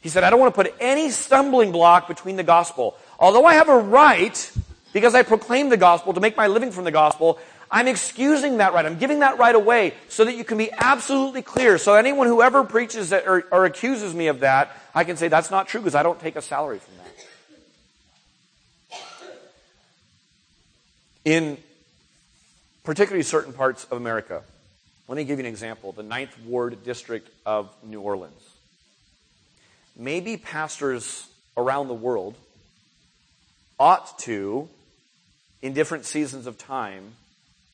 [0.00, 2.96] He said, I don't want to put any stumbling block between the gospel.
[3.18, 4.52] Although I have a right
[4.92, 8.72] because I proclaim the gospel to make my living from the gospel, I'm excusing that
[8.72, 8.86] right.
[8.86, 11.78] I'm giving that right away so that you can be absolutely clear.
[11.78, 15.50] So anyone who ever preaches or, or accuses me of that, I can say that's
[15.50, 17.05] not true because I don't take a salary from that.
[21.26, 21.58] In
[22.84, 24.44] particularly certain parts of America,
[25.08, 25.90] let me give you an example.
[25.90, 28.40] The Ninth Ward District of New Orleans.
[29.96, 32.36] Maybe pastors around the world
[33.76, 34.68] ought to
[35.62, 37.14] in different seasons of time,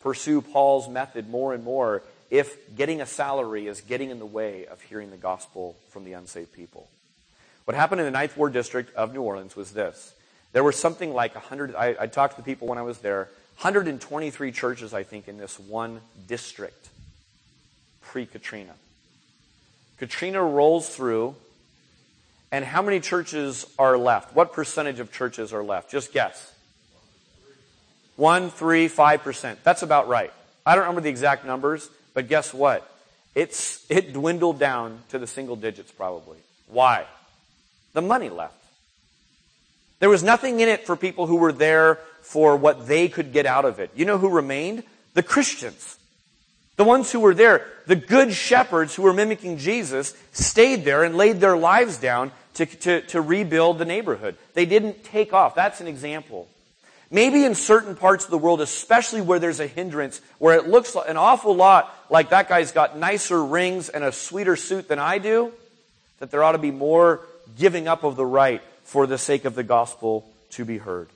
[0.00, 4.64] pursue Paul's method more and more if getting a salary is getting in the way
[4.64, 6.88] of hearing the gospel from the unsaved people.
[7.66, 10.14] What happened in the Ninth Ward District of New Orleans was this.
[10.52, 13.28] There were something like 100, I, I talked to the people when I was there,
[13.56, 16.88] 123 churches, I think, in this one district
[18.00, 18.74] pre Katrina.
[19.98, 21.34] Katrina rolls through,
[22.50, 24.34] and how many churches are left?
[24.34, 25.90] What percentage of churches are left?
[25.90, 26.52] Just guess.
[28.16, 29.60] One, three, five percent.
[29.64, 30.32] That's about right.
[30.66, 32.88] I don't remember the exact numbers, but guess what?
[33.34, 36.38] It's, it dwindled down to the single digits probably.
[36.68, 37.06] Why?
[37.94, 38.61] The money left.
[40.02, 43.46] There was nothing in it for people who were there for what they could get
[43.46, 43.92] out of it.
[43.94, 44.82] You know who remained?
[45.14, 45.96] The Christians.
[46.74, 51.16] The ones who were there, the good shepherds who were mimicking Jesus, stayed there and
[51.16, 54.34] laid their lives down to, to, to rebuild the neighborhood.
[54.54, 55.54] They didn't take off.
[55.54, 56.48] That's an example.
[57.08, 60.96] Maybe in certain parts of the world, especially where there's a hindrance, where it looks
[60.96, 65.18] an awful lot like that guy's got nicer rings and a sweeter suit than I
[65.18, 65.52] do,
[66.18, 67.20] that there ought to be more
[67.56, 71.08] giving up of the right for the sake of the gospel to be heard.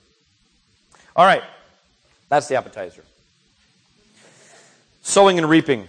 [1.15, 1.43] All right.
[2.31, 3.05] That's the appetizer.
[5.03, 5.87] Sowing and reaping.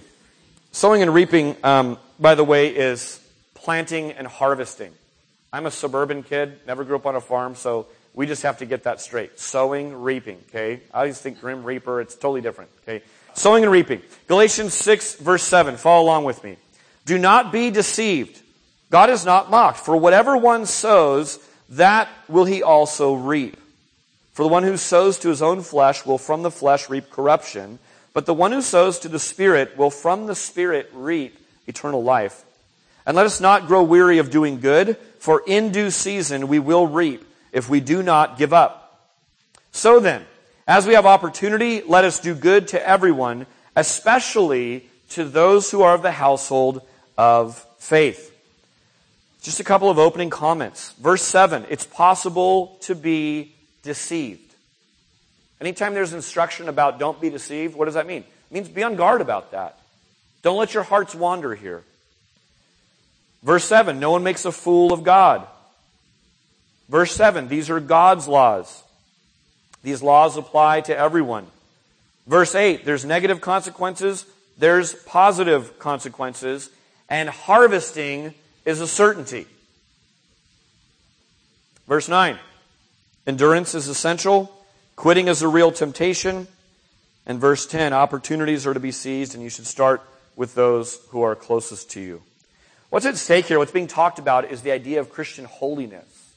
[0.74, 3.22] Sowing and reaping, um, by the way, is
[3.54, 4.92] planting and harvesting.
[5.54, 8.66] I'm a suburban kid, never grew up on a farm, so we just have to
[8.66, 9.40] get that straight.
[9.40, 10.82] Sowing, reaping, okay?
[10.94, 13.02] I always think Grim Reaper, it's totally different, okay?
[13.34, 14.02] Sowing and reaping.
[14.28, 15.78] Galatians 6 verse 7.
[15.78, 16.58] Follow along with me.
[17.06, 18.42] Do not be deceived.
[18.90, 19.80] God is not mocked.
[19.80, 23.58] For whatever one sows, that will he also reap.
[24.34, 27.80] For the one who sows to his own flesh will from the flesh reap corruption,
[28.14, 32.44] but the one who sows to the Spirit will from the Spirit reap eternal life.
[33.06, 36.88] And let us not grow weary of doing good, for in due season we will
[36.88, 39.10] reap if we do not give up.
[39.72, 40.26] So then,
[40.68, 45.96] as we have opportunity, let us do good to everyone, especially to those who are
[45.96, 46.82] of the household
[47.18, 48.37] of faith.
[49.48, 50.92] Just a couple of opening comments.
[51.00, 54.54] Verse 7, it's possible to be deceived.
[55.62, 58.24] Anytime there's instruction about don't be deceived, what does that mean?
[58.24, 59.80] It means be on guard about that.
[60.42, 61.84] Don't let your hearts wander here.
[63.42, 65.48] Verse 7, no one makes a fool of God.
[66.90, 68.84] Verse 7, these are God's laws.
[69.82, 71.48] These laws apply to everyone.
[72.28, 74.26] Verse 8, there's negative consequences,
[74.58, 76.70] there's positive consequences,
[77.08, 78.34] and harvesting
[78.68, 79.48] is a certainty.
[81.88, 82.38] Verse 9,
[83.26, 84.52] endurance is essential,
[84.98, 86.48] quitting is a real temptation.
[87.26, 90.02] And verse 10, opportunities are to be seized, and you should start
[90.36, 92.22] with those who are closest to you.
[92.90, 96.34] What's at stake here, what's being talked about, is the idea of Christian holiness.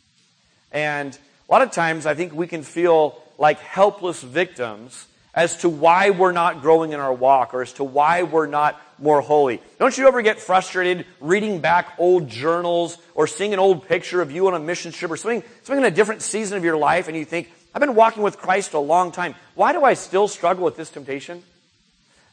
[0.72, 1.16] And
[1.48, 5.06] a lot of times I think we can feel like helpless victims
[5.40, 8.78] as to why we're not growing in our walk or as to why we're not
[8.98, 9.62] more holy.
[9.78, 14.30] Don't you ever get frustrated reading back old journals or seeing an old picture of
[14.30, 17.08] you on a mission trip or something, something in a different season of your life
[17.08, 19.34] and you think, I've been walking with Christ a long time.
[19.54, 21.42] Why do I still struggle with this temptation?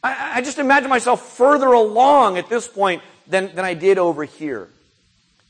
[0.03, 4.25] I, I just imagine myself further along at this point than, than I did over
[4.25, 4.67] here.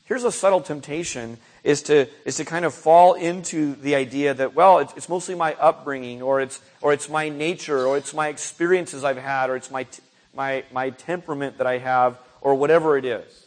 [0.04, 4.54] Here's a subtle temptation is to, is to kind of fall into the idea that,
[4.54, 8.28] well, it's, it's mostly my upbringing, or it's, or it's my nature, or it's my
[8.28, 9.86] experiences I've had, or it's my,
[10.34, 13.46] my, my temperament that I have, or whatever it is.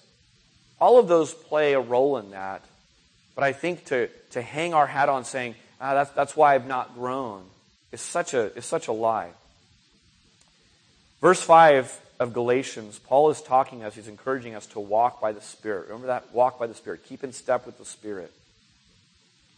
[0.80, 2.64] All of those play a role in that.
[3.36, 6.68] But I think to, to hang our hat on saying, ah, that's, that's why I've
[6.68, 7.44] not grown,
[7.92, 9.30] is such a, is such a lie.
[11.22, 15.42] Verse 5 of Galatians, Paul is talking us, he's encouraging us to walk by the
[15.42, 15.88] Spirit.
[15.88, 16.32] Remember that?
[16.32, 17.04] Walk by the Spirit.
[17.10, 18.32] Keep in step with the Spirit.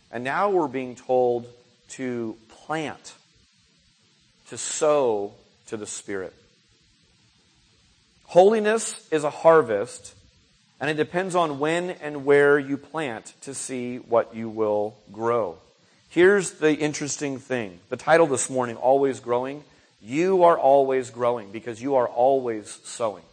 [0.10, 1.46] And now we're being told
[1.90, 3.16] to plant,
[4.48, 5.34] to sow
[5.68, 6.34] to the Spirit.
[8.28, 10.16] Holiness is a harvest,
[10.80, 15.58] and it depends on when and where you plant to see what you will grow.
[16.08, 17.80] Here's the interesting thing.
[17.90, 19.66] The title this morning, Always Growing.
[20.04, 23.24] You are always growing because you are always sowing.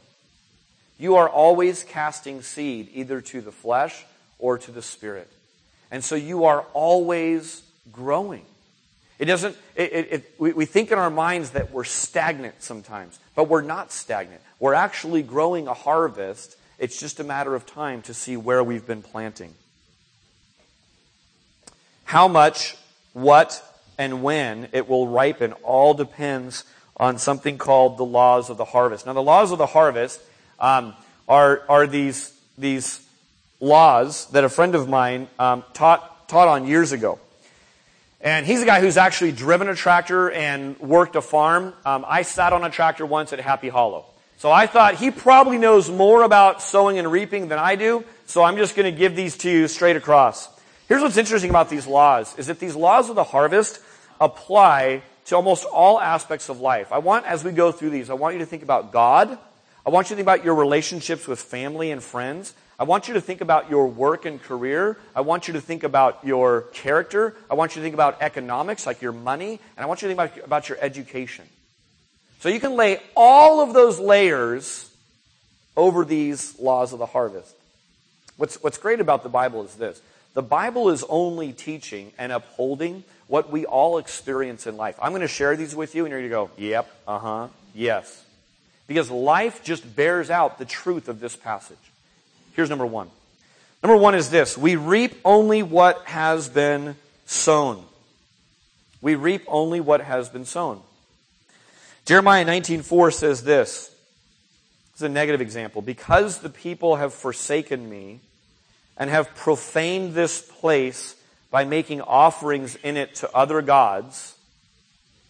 [0.99, 4.05] You are always casting seed either to the flesh
[4.39, 5.29] or to the spirit.
[5.91, 8.45] And so you are always growing.
[9.19, 13.19] It doesn't, it, it, it, we, we think in our minds that we're stagnant sometimes,
[13.35, 14.41] but we're not stagnant.
[14.61, 16.57] We're actually growing a harvest.
[16.79, 19.55] It's just a matter of time to see where we've been planting.
[22.05, 22.77] How much,
[23.13, 23.63] what,
[24.01, 26.65] and when it will ripen all depends
[26.97, 29.05] on something called the laws of the harvest.
[29.05, 30.23] Now, the laws of the harvest
[30.59, 30.95] um,
[31.29, 33.07] are, are these, these
[33.61, 37.19] laws that a friend of mine um, taught, taught on years ago.
[38.23, 41.75] And he's a guy who's actually driven a tractor and worked a farm.
[41.85, 44.07] Um, I sat on a tractor once at Happy Hollow.
[44.39, 48.43] So I thought he probably knows more about sowing and reaping than I do, so
[48.43, 50.49] I'm just going to give these to you straight across.
[50.89, 53.81] Here's what's interesting about these laws, is that these laws of the harvest
[54.21, 56.93] apply to almost all aspects of life.
[56.93, 59.39] I want, as we go through these, I want you to think about God.
[59.87, 62.53] I want you to think about your relationships with family and friends.
[62.79, 64.97] I want you to think about your work and career.
[65.15, 67.37] I want you to think about your character.
[67.51, 69.61] I want you to think about economics, like your money.
[69.77, 71.47] And I want you to think about, about your education.
[72.41, 74.91] So you can lay all of those layers
[75.77, 77.55] over these laws of the harvest.
[78.39, 80.01] What's, what's great about the Bible is this
[80.35, 84.97] the Bible is only teaching and upholding what we all experience in life.
[85.01, 87.49] I'm going to share these with you, and you're going to go, yep, uh huh,
[87.75, 88.25] yes.
[88.87, 91.79] Because life just bears out the truth of this passage.
[92.55, 93.09] Here's number one.
[93.83, 97.85] Number one is this we reap only what has been sown.
[99.01, 100.83] We reap only what has been sown.
[102.05, 103.91] Jeremiah 19:4 says this.
[104.93, 105.81] This is a negative example.
[105.81, 108.21] Because the people have forsaken me,
[109.01, 111.17] and have profaned this place
[111.51, 114.37] by making offerings in it to other gods.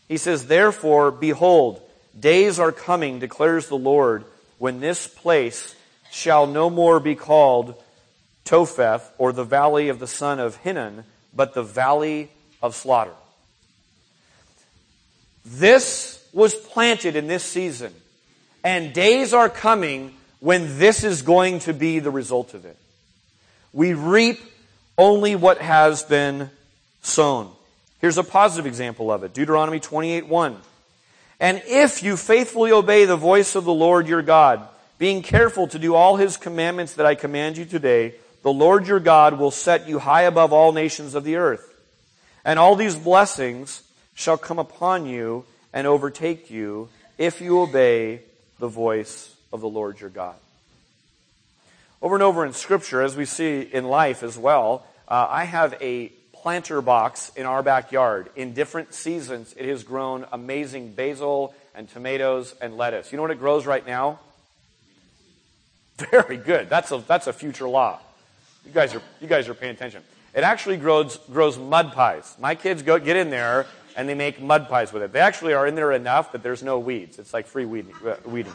[0.08, 1.80] He says, Therefore, behold,
[2.18, 4.24] days are coming, declares the Lord,
[4.58, 5.76] when this place
[6.10, 7.80] shall no more be called
[8.44, 12.28] Topheth, or the valley of the son of Hinnom, but the valley
[12.60, 13.14] of slaughter.
[15.44, 17.94] This was planted in this season,
[18.64, 22.76] and days are coming when this is going to be the result of it.
[23.72, 24.40] We reap
[24.98, 26.50] only what has been
[27.02, 27.50] sown.
[28.00, 29.34] Here's a positive example of it.
[29.34, 30.56] Deuteronomy 28:1.
[31.38, 34.66] And if you faithfully obey the voice of the Lord your God,
[34.98, 39.00] being careful to do all his commandments that I command you today, the Lord your
[39.00, 41.66] God will set you high above all nations of the earth.
[42.44, 43.82] And all these blessings
[44.14, 48.20] shall come upon you and overtake you if you obey
[48.58, 50.36] the voice of the Lord your God.
[52.02, 55.74] Over and over in Scripture, as we see in life as well, uh, I have
[55.82, 58.30] a planter box in our backyard.
[58.36, 63.12] In different seasons, it has grown amazing basil and tomatoes and lettuce.
[63.12, 64.18] You know what it grows right now?
[66.10, 66.70] Very good.
[66.70, 68.00] That's a, that's a future law.
[68.64, 70.02] You guys are, you guys are paying attention.
[70.34, 72.34] It actually grows, grows mud pies.
[72.40, 75.12] My kids go, get in there and they make mud pies with it.
[75.12, 77.18] They actually are in there enough that there's no weeds.
[77.18, 77.64] It's like free.
[77.64, 78.52] Uh, weeding.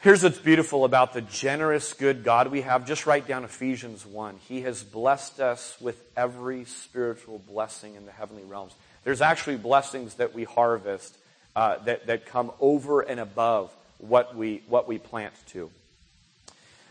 [0.00, 2.86] Here's what's beautiful about the generous, good God we have.
[2.86, 4.36] Just write down Ephesians 1.
[4.46, 8.74] He has blessed us with every spiritual blessing in the heavenly realms.
[9.02, 11.18] There's actually blessings that we harvest
[11.56, 15.68] uh, that, that come over and above what we, what we plant to.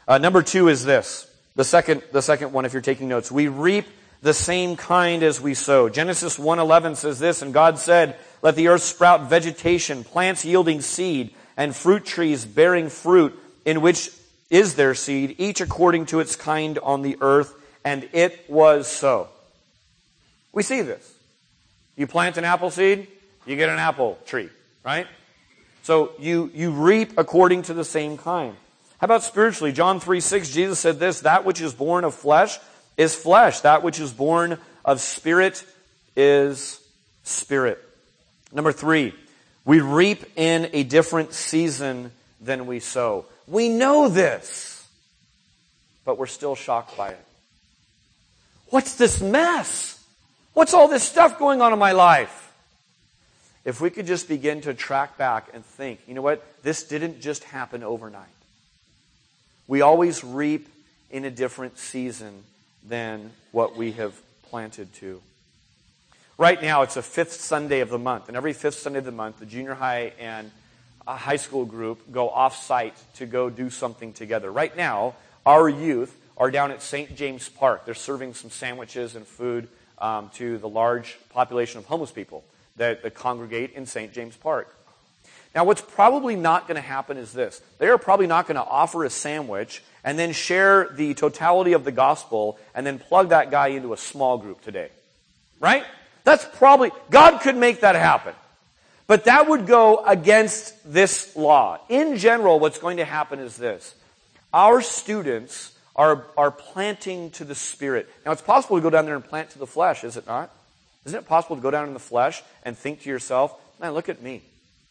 [0.05, 1.33] Uh, number two is this.
[1.55, 3.31] The second, the second one, if you're taking notes.
[3.31, 3.85] We reap
[4.21, 5.87] the same kind as we sow.
[5.87, 11.33] Genesis 1.11 says this, And God said, Let the earth sprout vegetation, plants yielding seed,
[11.57, 14.11] and fruit trees bearing fruit, in which
[14.49, 17.53] is their seed, each according to its kind on the earth,
[17.83, 19.27] and it was so.
[20.53, 21.13] We see this.
[21.97, 23.07] You plant an apple seed,
[23.45, 24.49] you get an apple tree,
[24.85, 25.07] right?
[25.83, 28.55] So you, you reap according to the same kind.
[28.99, 29.71] How about spiritually?
[29.71, 32.59] John 3 6, Jesus said this, that which is born of flesh
[32.97, 33.61] is flesh.
[33.61, 35.63] That which is born of spirit
[36.15, 36.81] is
[37.23, 37.83] spirit.
[38.51, 39.13] Number three,
[39.67, 42.11] we reap in a different season
[42.41, 43.25] than we sow.
[43.45, 44.87] We know this,
[46.05, 47.25] but we're still shocked by it.
[48.71, 50.03] What's this mess?
[50.53, 52.45] What's all this stuff going on in my life?
[53.67, 56.41] if we could just begin to track back and think, you know what?
[56.63, 58.23] This didn't just happen overnight.
[59.67, 60.69] We always reap
[61.11, 62.45] in a different season
[62.87, 64.13] than what we have
[64.43, 65.21] planted to.
[66.39, 69.11] Right now, it's a fifth Sunday of the month, and every fifth Sunday of the
[69.11, 70.51] month, the junior high and
[71.07, 74.51] high school group go off site to go do something together.
[74.51, 75.15] Right now,
[75.47, 77.15] our youth are down at St.
[77.15, 77.85] James Park.
[77.85, 79.67] They're serving some sandwiches and food
[79.97, 82.43] um, to the large population of homeless people
[82.75, 84.13] that, that congregate in St.
[84.13, 84.71] James Park.
[85.55, 88.63] Now, what's probably not going to happen is this they are probably not going to
[88.63, 93.49] offer a sandwich and then share the totality of the gospel and then plug that
[93.49, 94.89] guy into a small group today.
[95.59, 95.83] Right?
[96.27, 98.33] That's probably, God could make that happen.
[99.07, 101.79] But that would go against this law.
[101.87, 103.95] In general, what's going to happen is this.
[104.53, 108.09] Our students are, are planting to the Spirit.
[108.25, 110.51] Now, it's possible to go down there and plant to the flesh, is it not?
[111.05, 114.09] Isn't it possible to go down in the flesh and think to yourself, man, look
[114.09, 114.41] at me.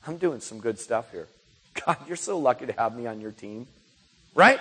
[0.07, 1.29] I'm doing some good stuff here.
[1.85, 3.67] God, you're so lucky to have me on your team.
[4.35, 4.59] Right?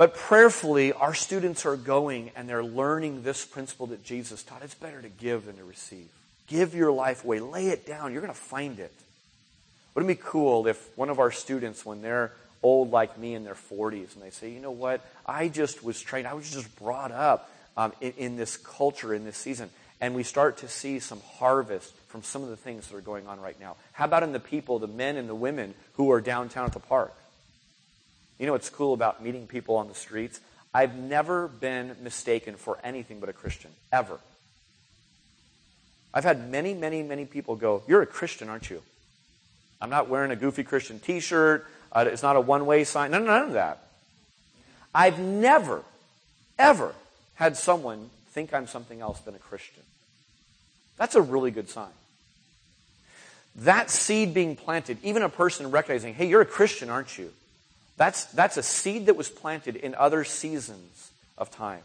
[0.00, 4.62] But prayerfully, our students are going and they're learning this principle that Jesus taught.
[4.62, 6.08] It's better to give than to receive.
[6.46, 7.40] Give your life away.
[7.40, 8.10] Lay it down.
[8.14, 8.94] You're going to find it.
[9.94, 12.32] Wouldn't it be cool if one of our students, when they're
[12.62, 15.04] old like me in their 40s, and they say, you know what?
[15.26, 19.26] I just was trained, I was just brought up um, in, in this culture, in
[19.26, 19.68] this season.
[20.00, 23.26] And we start to see some harvest from some of the things that are going
[23.26, 23.76] on right now.
[23.92, 26.80] How about in the people, the men and the women who are downtown at the
[26.80, 27.12] park?
[28.40, 30.40] You know what's cool about meeting people on the streets?
[30.72, 34.18] I've never been mistaken for anything but a Christian, ever.
[36.14, 38.82] I've had many, many, many people go, You're a Christian, aren't you?
[39.78, 41.66] I'm not wearing a goofy Christian t shirt.
[41.92, 43.10] Uh, it's not a one way sign.
[43.10, 43.82] No, no, none of that.
[44.94, 45.82] I've never,
[46.58, 46.94] ever
[47.34, 49.82] had someone think I'm something else than a Christian.
[50.96, 51.92] That's a really good sign.
[53.56, 57.32] That seed being planted, even a person recognizing, hey, you're a Christian, aren't you?
[58.00, 61.82] That's, that's a seed that was planted in other seasons of time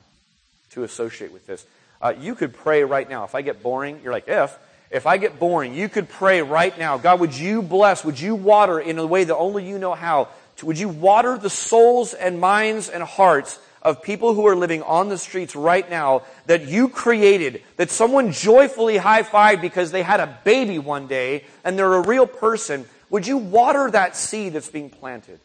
[0.69, 1.65] to associate with this.
[2.01, 3.25] Uh, you could pray right now.
[3.25, 4.57] If I get boring, you're like, if.
[4.89, 6.97] If I get boring, you could pray right now.
[6.97, 10.29] God, would you bless, would you water in a way that only you know how?
[10.63, 15.09] Would you water the souls and minds and hearts of people who are living on
[15.09, 20.21] the streets right now that you created, that someone joyfully high fived because they had
[20.21, 22.85] a baby one day and they're a real person?
[23.09, 25.41] Would you water that seed that's being planted?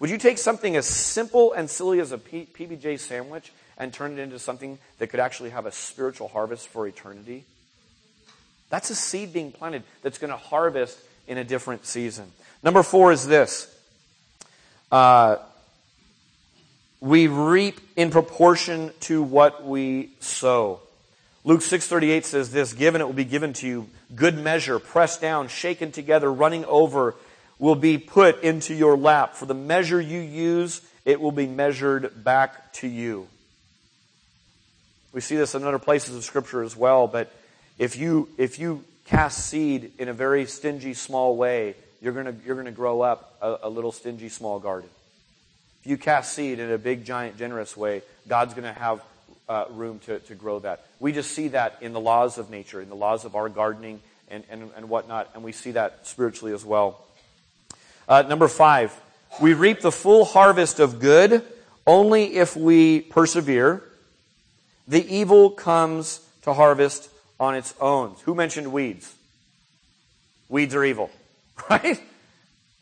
[0.00, 4.18] Would you take something as simple and silly as a PBJ sandwich and turn it
[4.18, 7.44] into something that could actually have a spiritual harvest for eternity?
[8.70, 10.98] That's a seed being planted that's going to harvest
[11.28, 12.32] in a different season.
[12.62, 13.72] Number four is this.
[14.90, 15.36] Uh,
[17.00, 20.80] we reap in proportion to what we sow.
[21.44, 25.48] Luke 6:38 says this, given it will be given to you, good measure, pressed down,
[25.48, 27.14] shaken together, running over,
[27.60, 29.36] will be put into your lap.
[29.36, 33.28] For the measure you use, it will be measured back to you.
[35.12, 37.32] We see this in other places of Scripture as well, but
[37.78, 42.56] if you, if you cast seed in a very stingy, small way, you're going you're
[42.56, 44.88] gonna grow up a, a little stingy, small garden.
[45.82, 49.02] If you cast seed in a big, giant, generous way, God's going to have
[49.48, 50.86] uh, room to, to grow that.
[50.98, 54.00] We just see that in the laws of nature, in the laws of our gardening
[54.28, 57.04] and, and, and whatnot, and we see that spiritually as well.
[58.10, 59.00] Uh, number five,
[59.40, 61.44] we reap the full harvest of good
[61.86, 63.84] only if we persevere.
[64.88, 67.08] The evil comes to harvest
[67.38, 68.16] on its own.
[68.24, 69.14] Who mentioned weeds?
[70.48, 71.08] Weeds are evil,
[71.70, 72.02] right?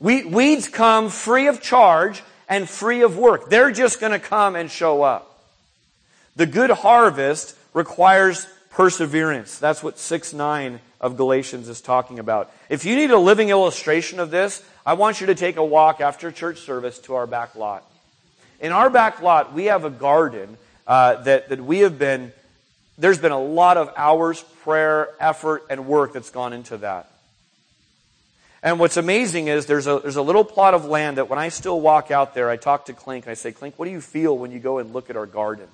[0.01, 3.51] We, weeds come free of charge and free of work.
[3.51, 5.45] They're just going to come and show up.
[6.37, 9.59] The good harvest requires perseverance.
[9.59, 12.51] That's what 6 9 of Galatians is talking about.
[12.69, 16.01] If you need a living illustration of this, I want you to take a walk
[16.01, 17.85] after church service to our back lot.
[18.59, 22.33] In our back lot, we have a garden uh, that, that we have been,
[22.97, 27.11] there's been a lot of hours, prayer, effort, and work that's gone into that.
[28.63, 31.51] And what's amazing is there's a, there's a little plot of land that when I
[31.51, 34.01] still walk out there, I talk to Clink and I say, Clink, what do you
[34.01, 35.69] feel when you go and look at our garden?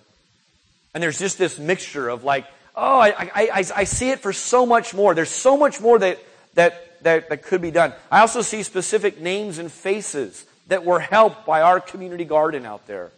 [0.93, 4.33] And there's just this mixture of like, oh, I, I, I, I see it for
[4.33, 5.15] so much more.
[5.15, 6.19] There's so much more that,
[6.55, 7.93] that, that, that could be done.
[8.11, 12.87] I also see specific names and faces that were helped by our community garden out
[12.87, 13.11] there.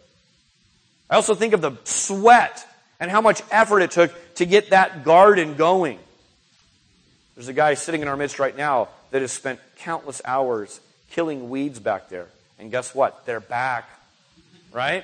[1.09, 2.65] I also think of the sweat
[2.99, 5.99] and how much effort it took to get that garden going.
[7.35, 10.79] There's a guy sitting in our midst right now that has spent countless hours
[11.11, 12.27] killing weeds back there.
[12.59, 13.25] And guess what?
[13.25, 13.89] They're back.
[14.73, 15.03] Right?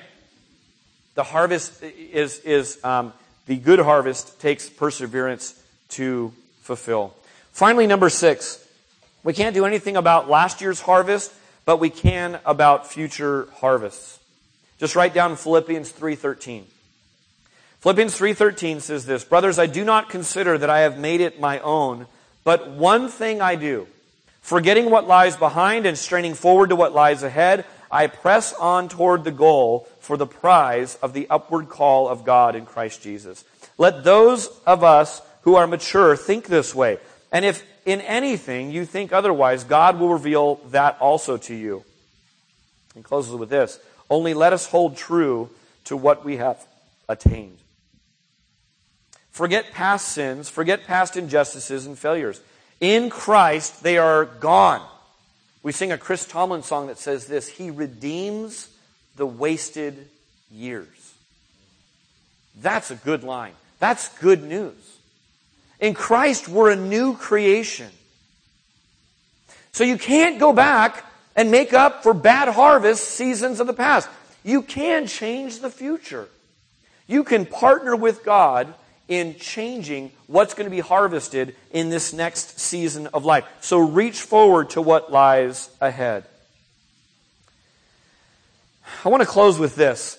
[1.14, 3.12] The harvest is, is um,
[3.46, 5.60] the good harvest takes perseverance
[5.90, 6.32] to
[6.62, 7.14] fulfill.
[7.52, 8.63] Finally, number six,
[9.24, 11.32] we can't do anything about last year's harvest,
[11.64, 14.20] but we can about future harvests.
[14.78, 16.66] Just write down Philippians 3:13.
[17.80, 21.58] Philippians 3:13 says this, "Brothers, I do not consider that I have made it my
[21.60, 22.06] own,
[22.44, 23.86] but one thing I do,
[24.42, 29.24] forgetting what lies behind and straining forward to what lies ahead, I press on toward
[29.24, 33.44] the goal for the prize of the upward call of God in Christ Jesus."
[33.78, 36.98] Let those of us who are mature think this way.
[37.32, 41.84] And if in anything you think otherwise, God will reveal that also to you.
[42.94, 43.78] He closes with this
[44.08, 45.50] Only let us hold true
[45.84, 46.64] to what we have
[47.08, 47.58] attained.
[49.30, 52.40] Forget past sins, forget past injustices and failures.
[52.80, 54.82] In Christ, they are gone.
[55.62, 58.68] We sing a Chris Tomlin song that says this He redeems
[59.16, 60.08] the wasted
[60.50, 61.14] years.
[62.60, 63.54] That's a good line.
[63.80, 64.98] That's good news.
[65.80, 67.90] In Christ, we're a new creation.
[69.72, 71.04] So you can't go back
[71.36, 74.08] and make up for bad harvest seasons of the past.
[74.44, 76.28] You can change the future.
[77.06, 78.72] You can partner with God
[79.08, 83.44] in changing what's going to be harvested in this next season of life.
[83.60, 86.24] So reach forward to what lies ahead.
[89.04, 90.18] I want to close with this.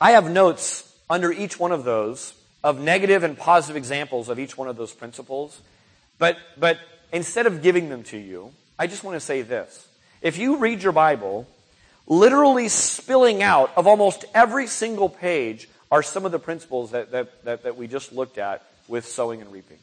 [0.00, 2.32] I have notes under each one of those
[2.62, 5.60] of negative and positive examples of each one of those principles.
[6.18, 6.78] But, but
[7.12, 9.88] instead of giving them to you, I just want to say this.
[10.22, 11.48] If you read your Bible,
[12.06, 17.44] literally spilling out of almost every single page are some of the principles that, that,
[17.44, 19.78] that, that we just looked at with sowing and reaping.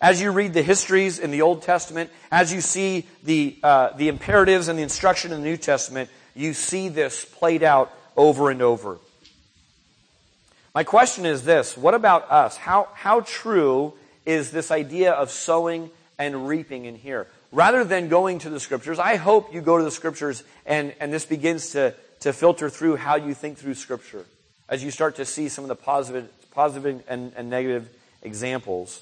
[0.00, 4.08] As you read the histories in the Old Testament, as you see the, uh, the
[4.08, 8.60] imperatives and the instruction in the New Testament, you see this played out over and
[8.60, 8.98] over.
[10.74, 12.56] My question is this what about us?
[12.56, 13.94] How, how true
[14.26, 17.28] is this idea of sowing and reaping in here?
[17.52, 21.12] Rather than going to the scriptures, I hope you go to the scriptures and, and
[21.12, 24.24] this begins to, to filter through how you think through scripture
[24.68, 27.88] as you start to see some of the positive, positive and, and negative
[28.22, 29.00] examples.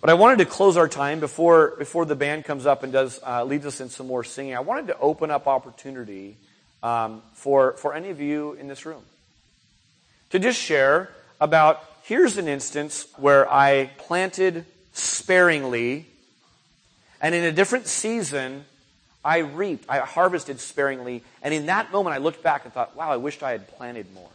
[0.00, 3.20] But I wanted to close our time before, before the band comes up and does,
[3.24, 4.56] uh, leads us in some more singing.
[4.56, 6.36] I wanted to open up opportunity
[6.82, 9.02] um, for, for any of you in this room
[10.30, 11.10] to just share
[11.40, 16.06] about here's an instance where I planted sparingly,
[17.20, 18.64] and in a different season,
[19.24, 23.10] I reaped, I harvested sparingly, and in that moment I looked back and thought, wow,
[23.10, 24.30] I wished I had planted more.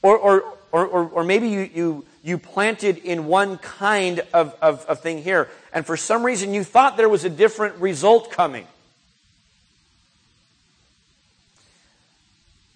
[0.00, 4.84] Or, or, or, or, or maybe you, you, you planted in one kind of, of,
[4.86, 8.66] of thing here, and for some reason you thought there was a different result coming.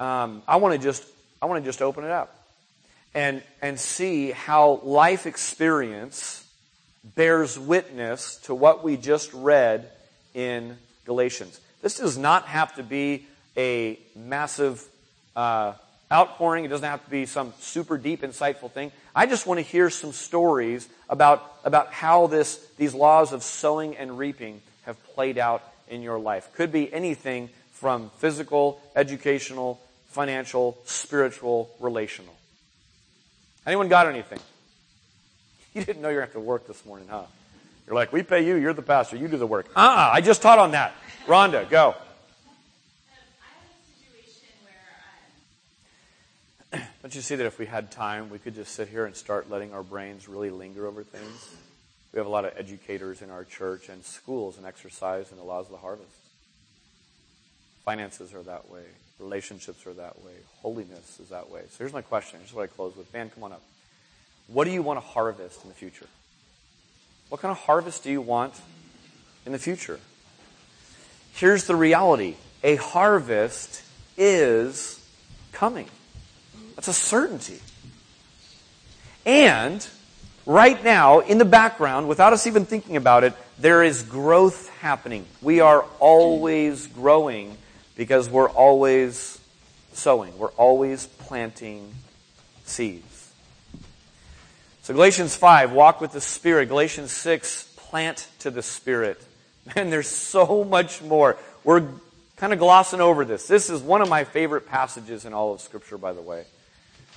[0.00, 1.04] Um, I want to just
[1.42, 2.32] I want to just open it up
[3.14, 6.46] and, and see how life experience
[7.16, 9.90] bears witness to what we just read
[10.34, 11.60] in Galatians.
[11.82, 13.26] This does not have to be
[13.56, 14.86] a massive
[15.34, 15.72] uh,
[16.12, 16.64] outpouring.
[16.64, 18.92] It doesn't have to be some super deep, insightful thing.
[19.12, 23.96] I just want to hear some stories about, about how this, these laws of sowing
[23.96, 26.48] and reaping have played out in your life.
[26.54, 29.80] Could be anything from physical, educational,
[30.12, 32.34] financial, spiritual, relational.
[33.66, 34.38] Anyone got anything?
[35.74, 37.22] You didn't know you were going to have to work this morning, huh?
[37.86, 39.70] You're like, we pay you, you're the pastor, you do the work.
[39.74, 40.92] Uh-uh, I just taught on that.
[41.26, 41.94] Rhonda, go.
[46.70, 49.48] Don't you see that if we had time, we could just sit here and start
[49.48, 51.54] letting our brains really linger over things?
[52.12, 55.44] We have a lot of educators in our church and schools and exercise and the
[55.44, 56.10] laws of the harvest.
[57.84, 58.84] Finances are that way.
[59.22, 60.32] Relationships are that way.
[60.62, 61.60] Holiness is that way.
[61.70, 62.40] So here's my question.
[62.40, 63.10] Here's what I close with.
[63.12, 63.62] Ben, come on up.
[64.48, 66.06] What do you want to harvest in the future?
[67.28, 68.52] What kind of harvest do you want
[69.46, 70.00] in the future?
[71.34, 72.34] Here's the reality.
[72.64, 73.82] A harvest
[74.16, 75.00] is
[75.52, 75.86] coming.
[76.74, 77.60] That's a certainty.
[79.24, 79.86] And
[80.46, 85.26] right now, in the background, without us even thinking about it, there is growth happening.
[85.40, 87.56] We are always growing
[87.96, 89.40] because we're always
[89.92, 91.94] sowing, we're always planting
[92.64, 93.32] seeds.
[94.82, 96.66] So Galatians 5, walk with the Spirit.
[96.66, 99.22] Galatians 6, plant to the Spirit.
[99.76, 101.36] Man, there's so much more.
[101.62, 101.86] We're
[102.36, 103.46] kind of glossing over this.
[103.46, 106.44] This is one of my favorite passages in all of Scripture, by the way.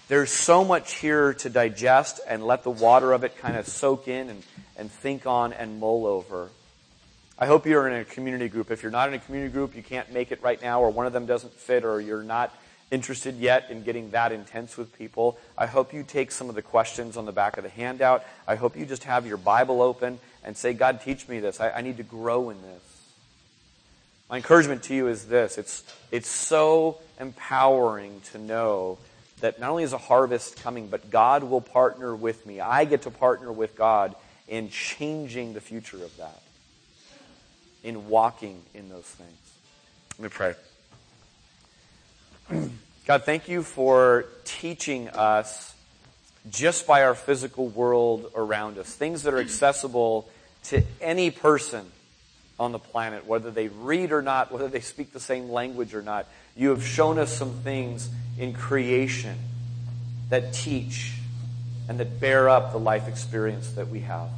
[0.07, 4.07] There's so much here to digest and let the water of it kind of soak
[4.07, 4.43] in and,
[4.77, 6.49] and think on and mull over.
[7.37, 8.71] I hope you're in a community group.
[8.71, 11.05] If you're not in a community group, you can't make it right now, or one
[11.05, 12.53] of them doesn't fit, or you're not
[12.91, 16.61] interested yet in getting that intense with people, I hope you take some of the
[16.61, 18.23] questions on the back of the handout.
[18.47, 21.59] I hope you just have your Bible open and say, God, teach me this.
[21.59, 22.81] I, I need to grow in this.
[24.29, 28.97] My encouragement to you is this it's, it's so empowering to know
[29.41, 32.59] that not only is a harvest coming, but God will partner with me.
[32.59, 34.15] I get to partner with God
[34.47, 36.41] in changing the future of that,
[37.85, 39.37] in walking in those things.
[40.19, 40.55] Let me pray.
[43.07, 45.73] God, thank you for teaching us
[46.49, 50.27] just by our physical world around us, things that are accessible
[50.63, 51.85] to any person
[52.59, 56.01] on the planet, whether they read or not, whether they speak the same language or
[56.01, 56.25] not.
[56.55, 58.09] You have shown us some things
[58.39, 59.37] in creation
[60.29, 61.13] that teach
[61.87, 64.29] and that bear up the life experience that we have.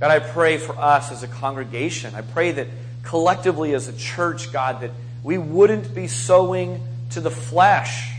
[0.00, 2.14] God, I pray for us as a congregation.
[2.14, 2.68] I pray that
[3.02, 4.92] collectively as a church, God, that
[5.22, 8.10] we wouldn't be sowing to the flesh.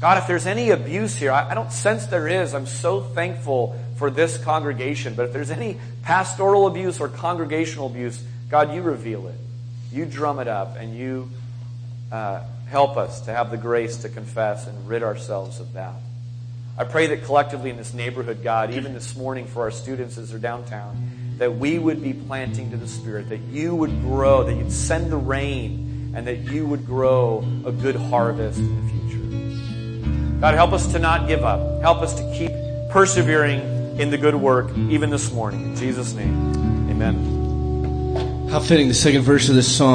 [0.00, 2.54] God, if there's any abuse here, I, don't sense there is.
[2.54, 5.14] I'm so thankful for this congregation.
[5.14, 9.36] But if there's any pastoral abuse or congregational abuse, God, you reveal it.
[9.92, 11.30] You drum it up and you
[12.10, 15.94] uh, help us to have the grace to confess and rid ourselves of that.
[16.76, 20.30] I pray that collectively in this neighborhood, God, even this morning for our students as
[20.30, 24.54] they're downtown, that we would be planting to the Spirit, that you would grow, that
[24.54, 30.40] you'd send the rain, and that you would grow a good harvest in the future.
[30.40, 31.80] God, help us to not give up.
[31.80, 32.50] Help us to keep
[32.90, 33.60] persevering
[34.00, 35.62] in the good work, even this morning.
[35.62, 38.48] In Jesus' name, amen.
[38.50, 39.92] How fitting the second verse of this song.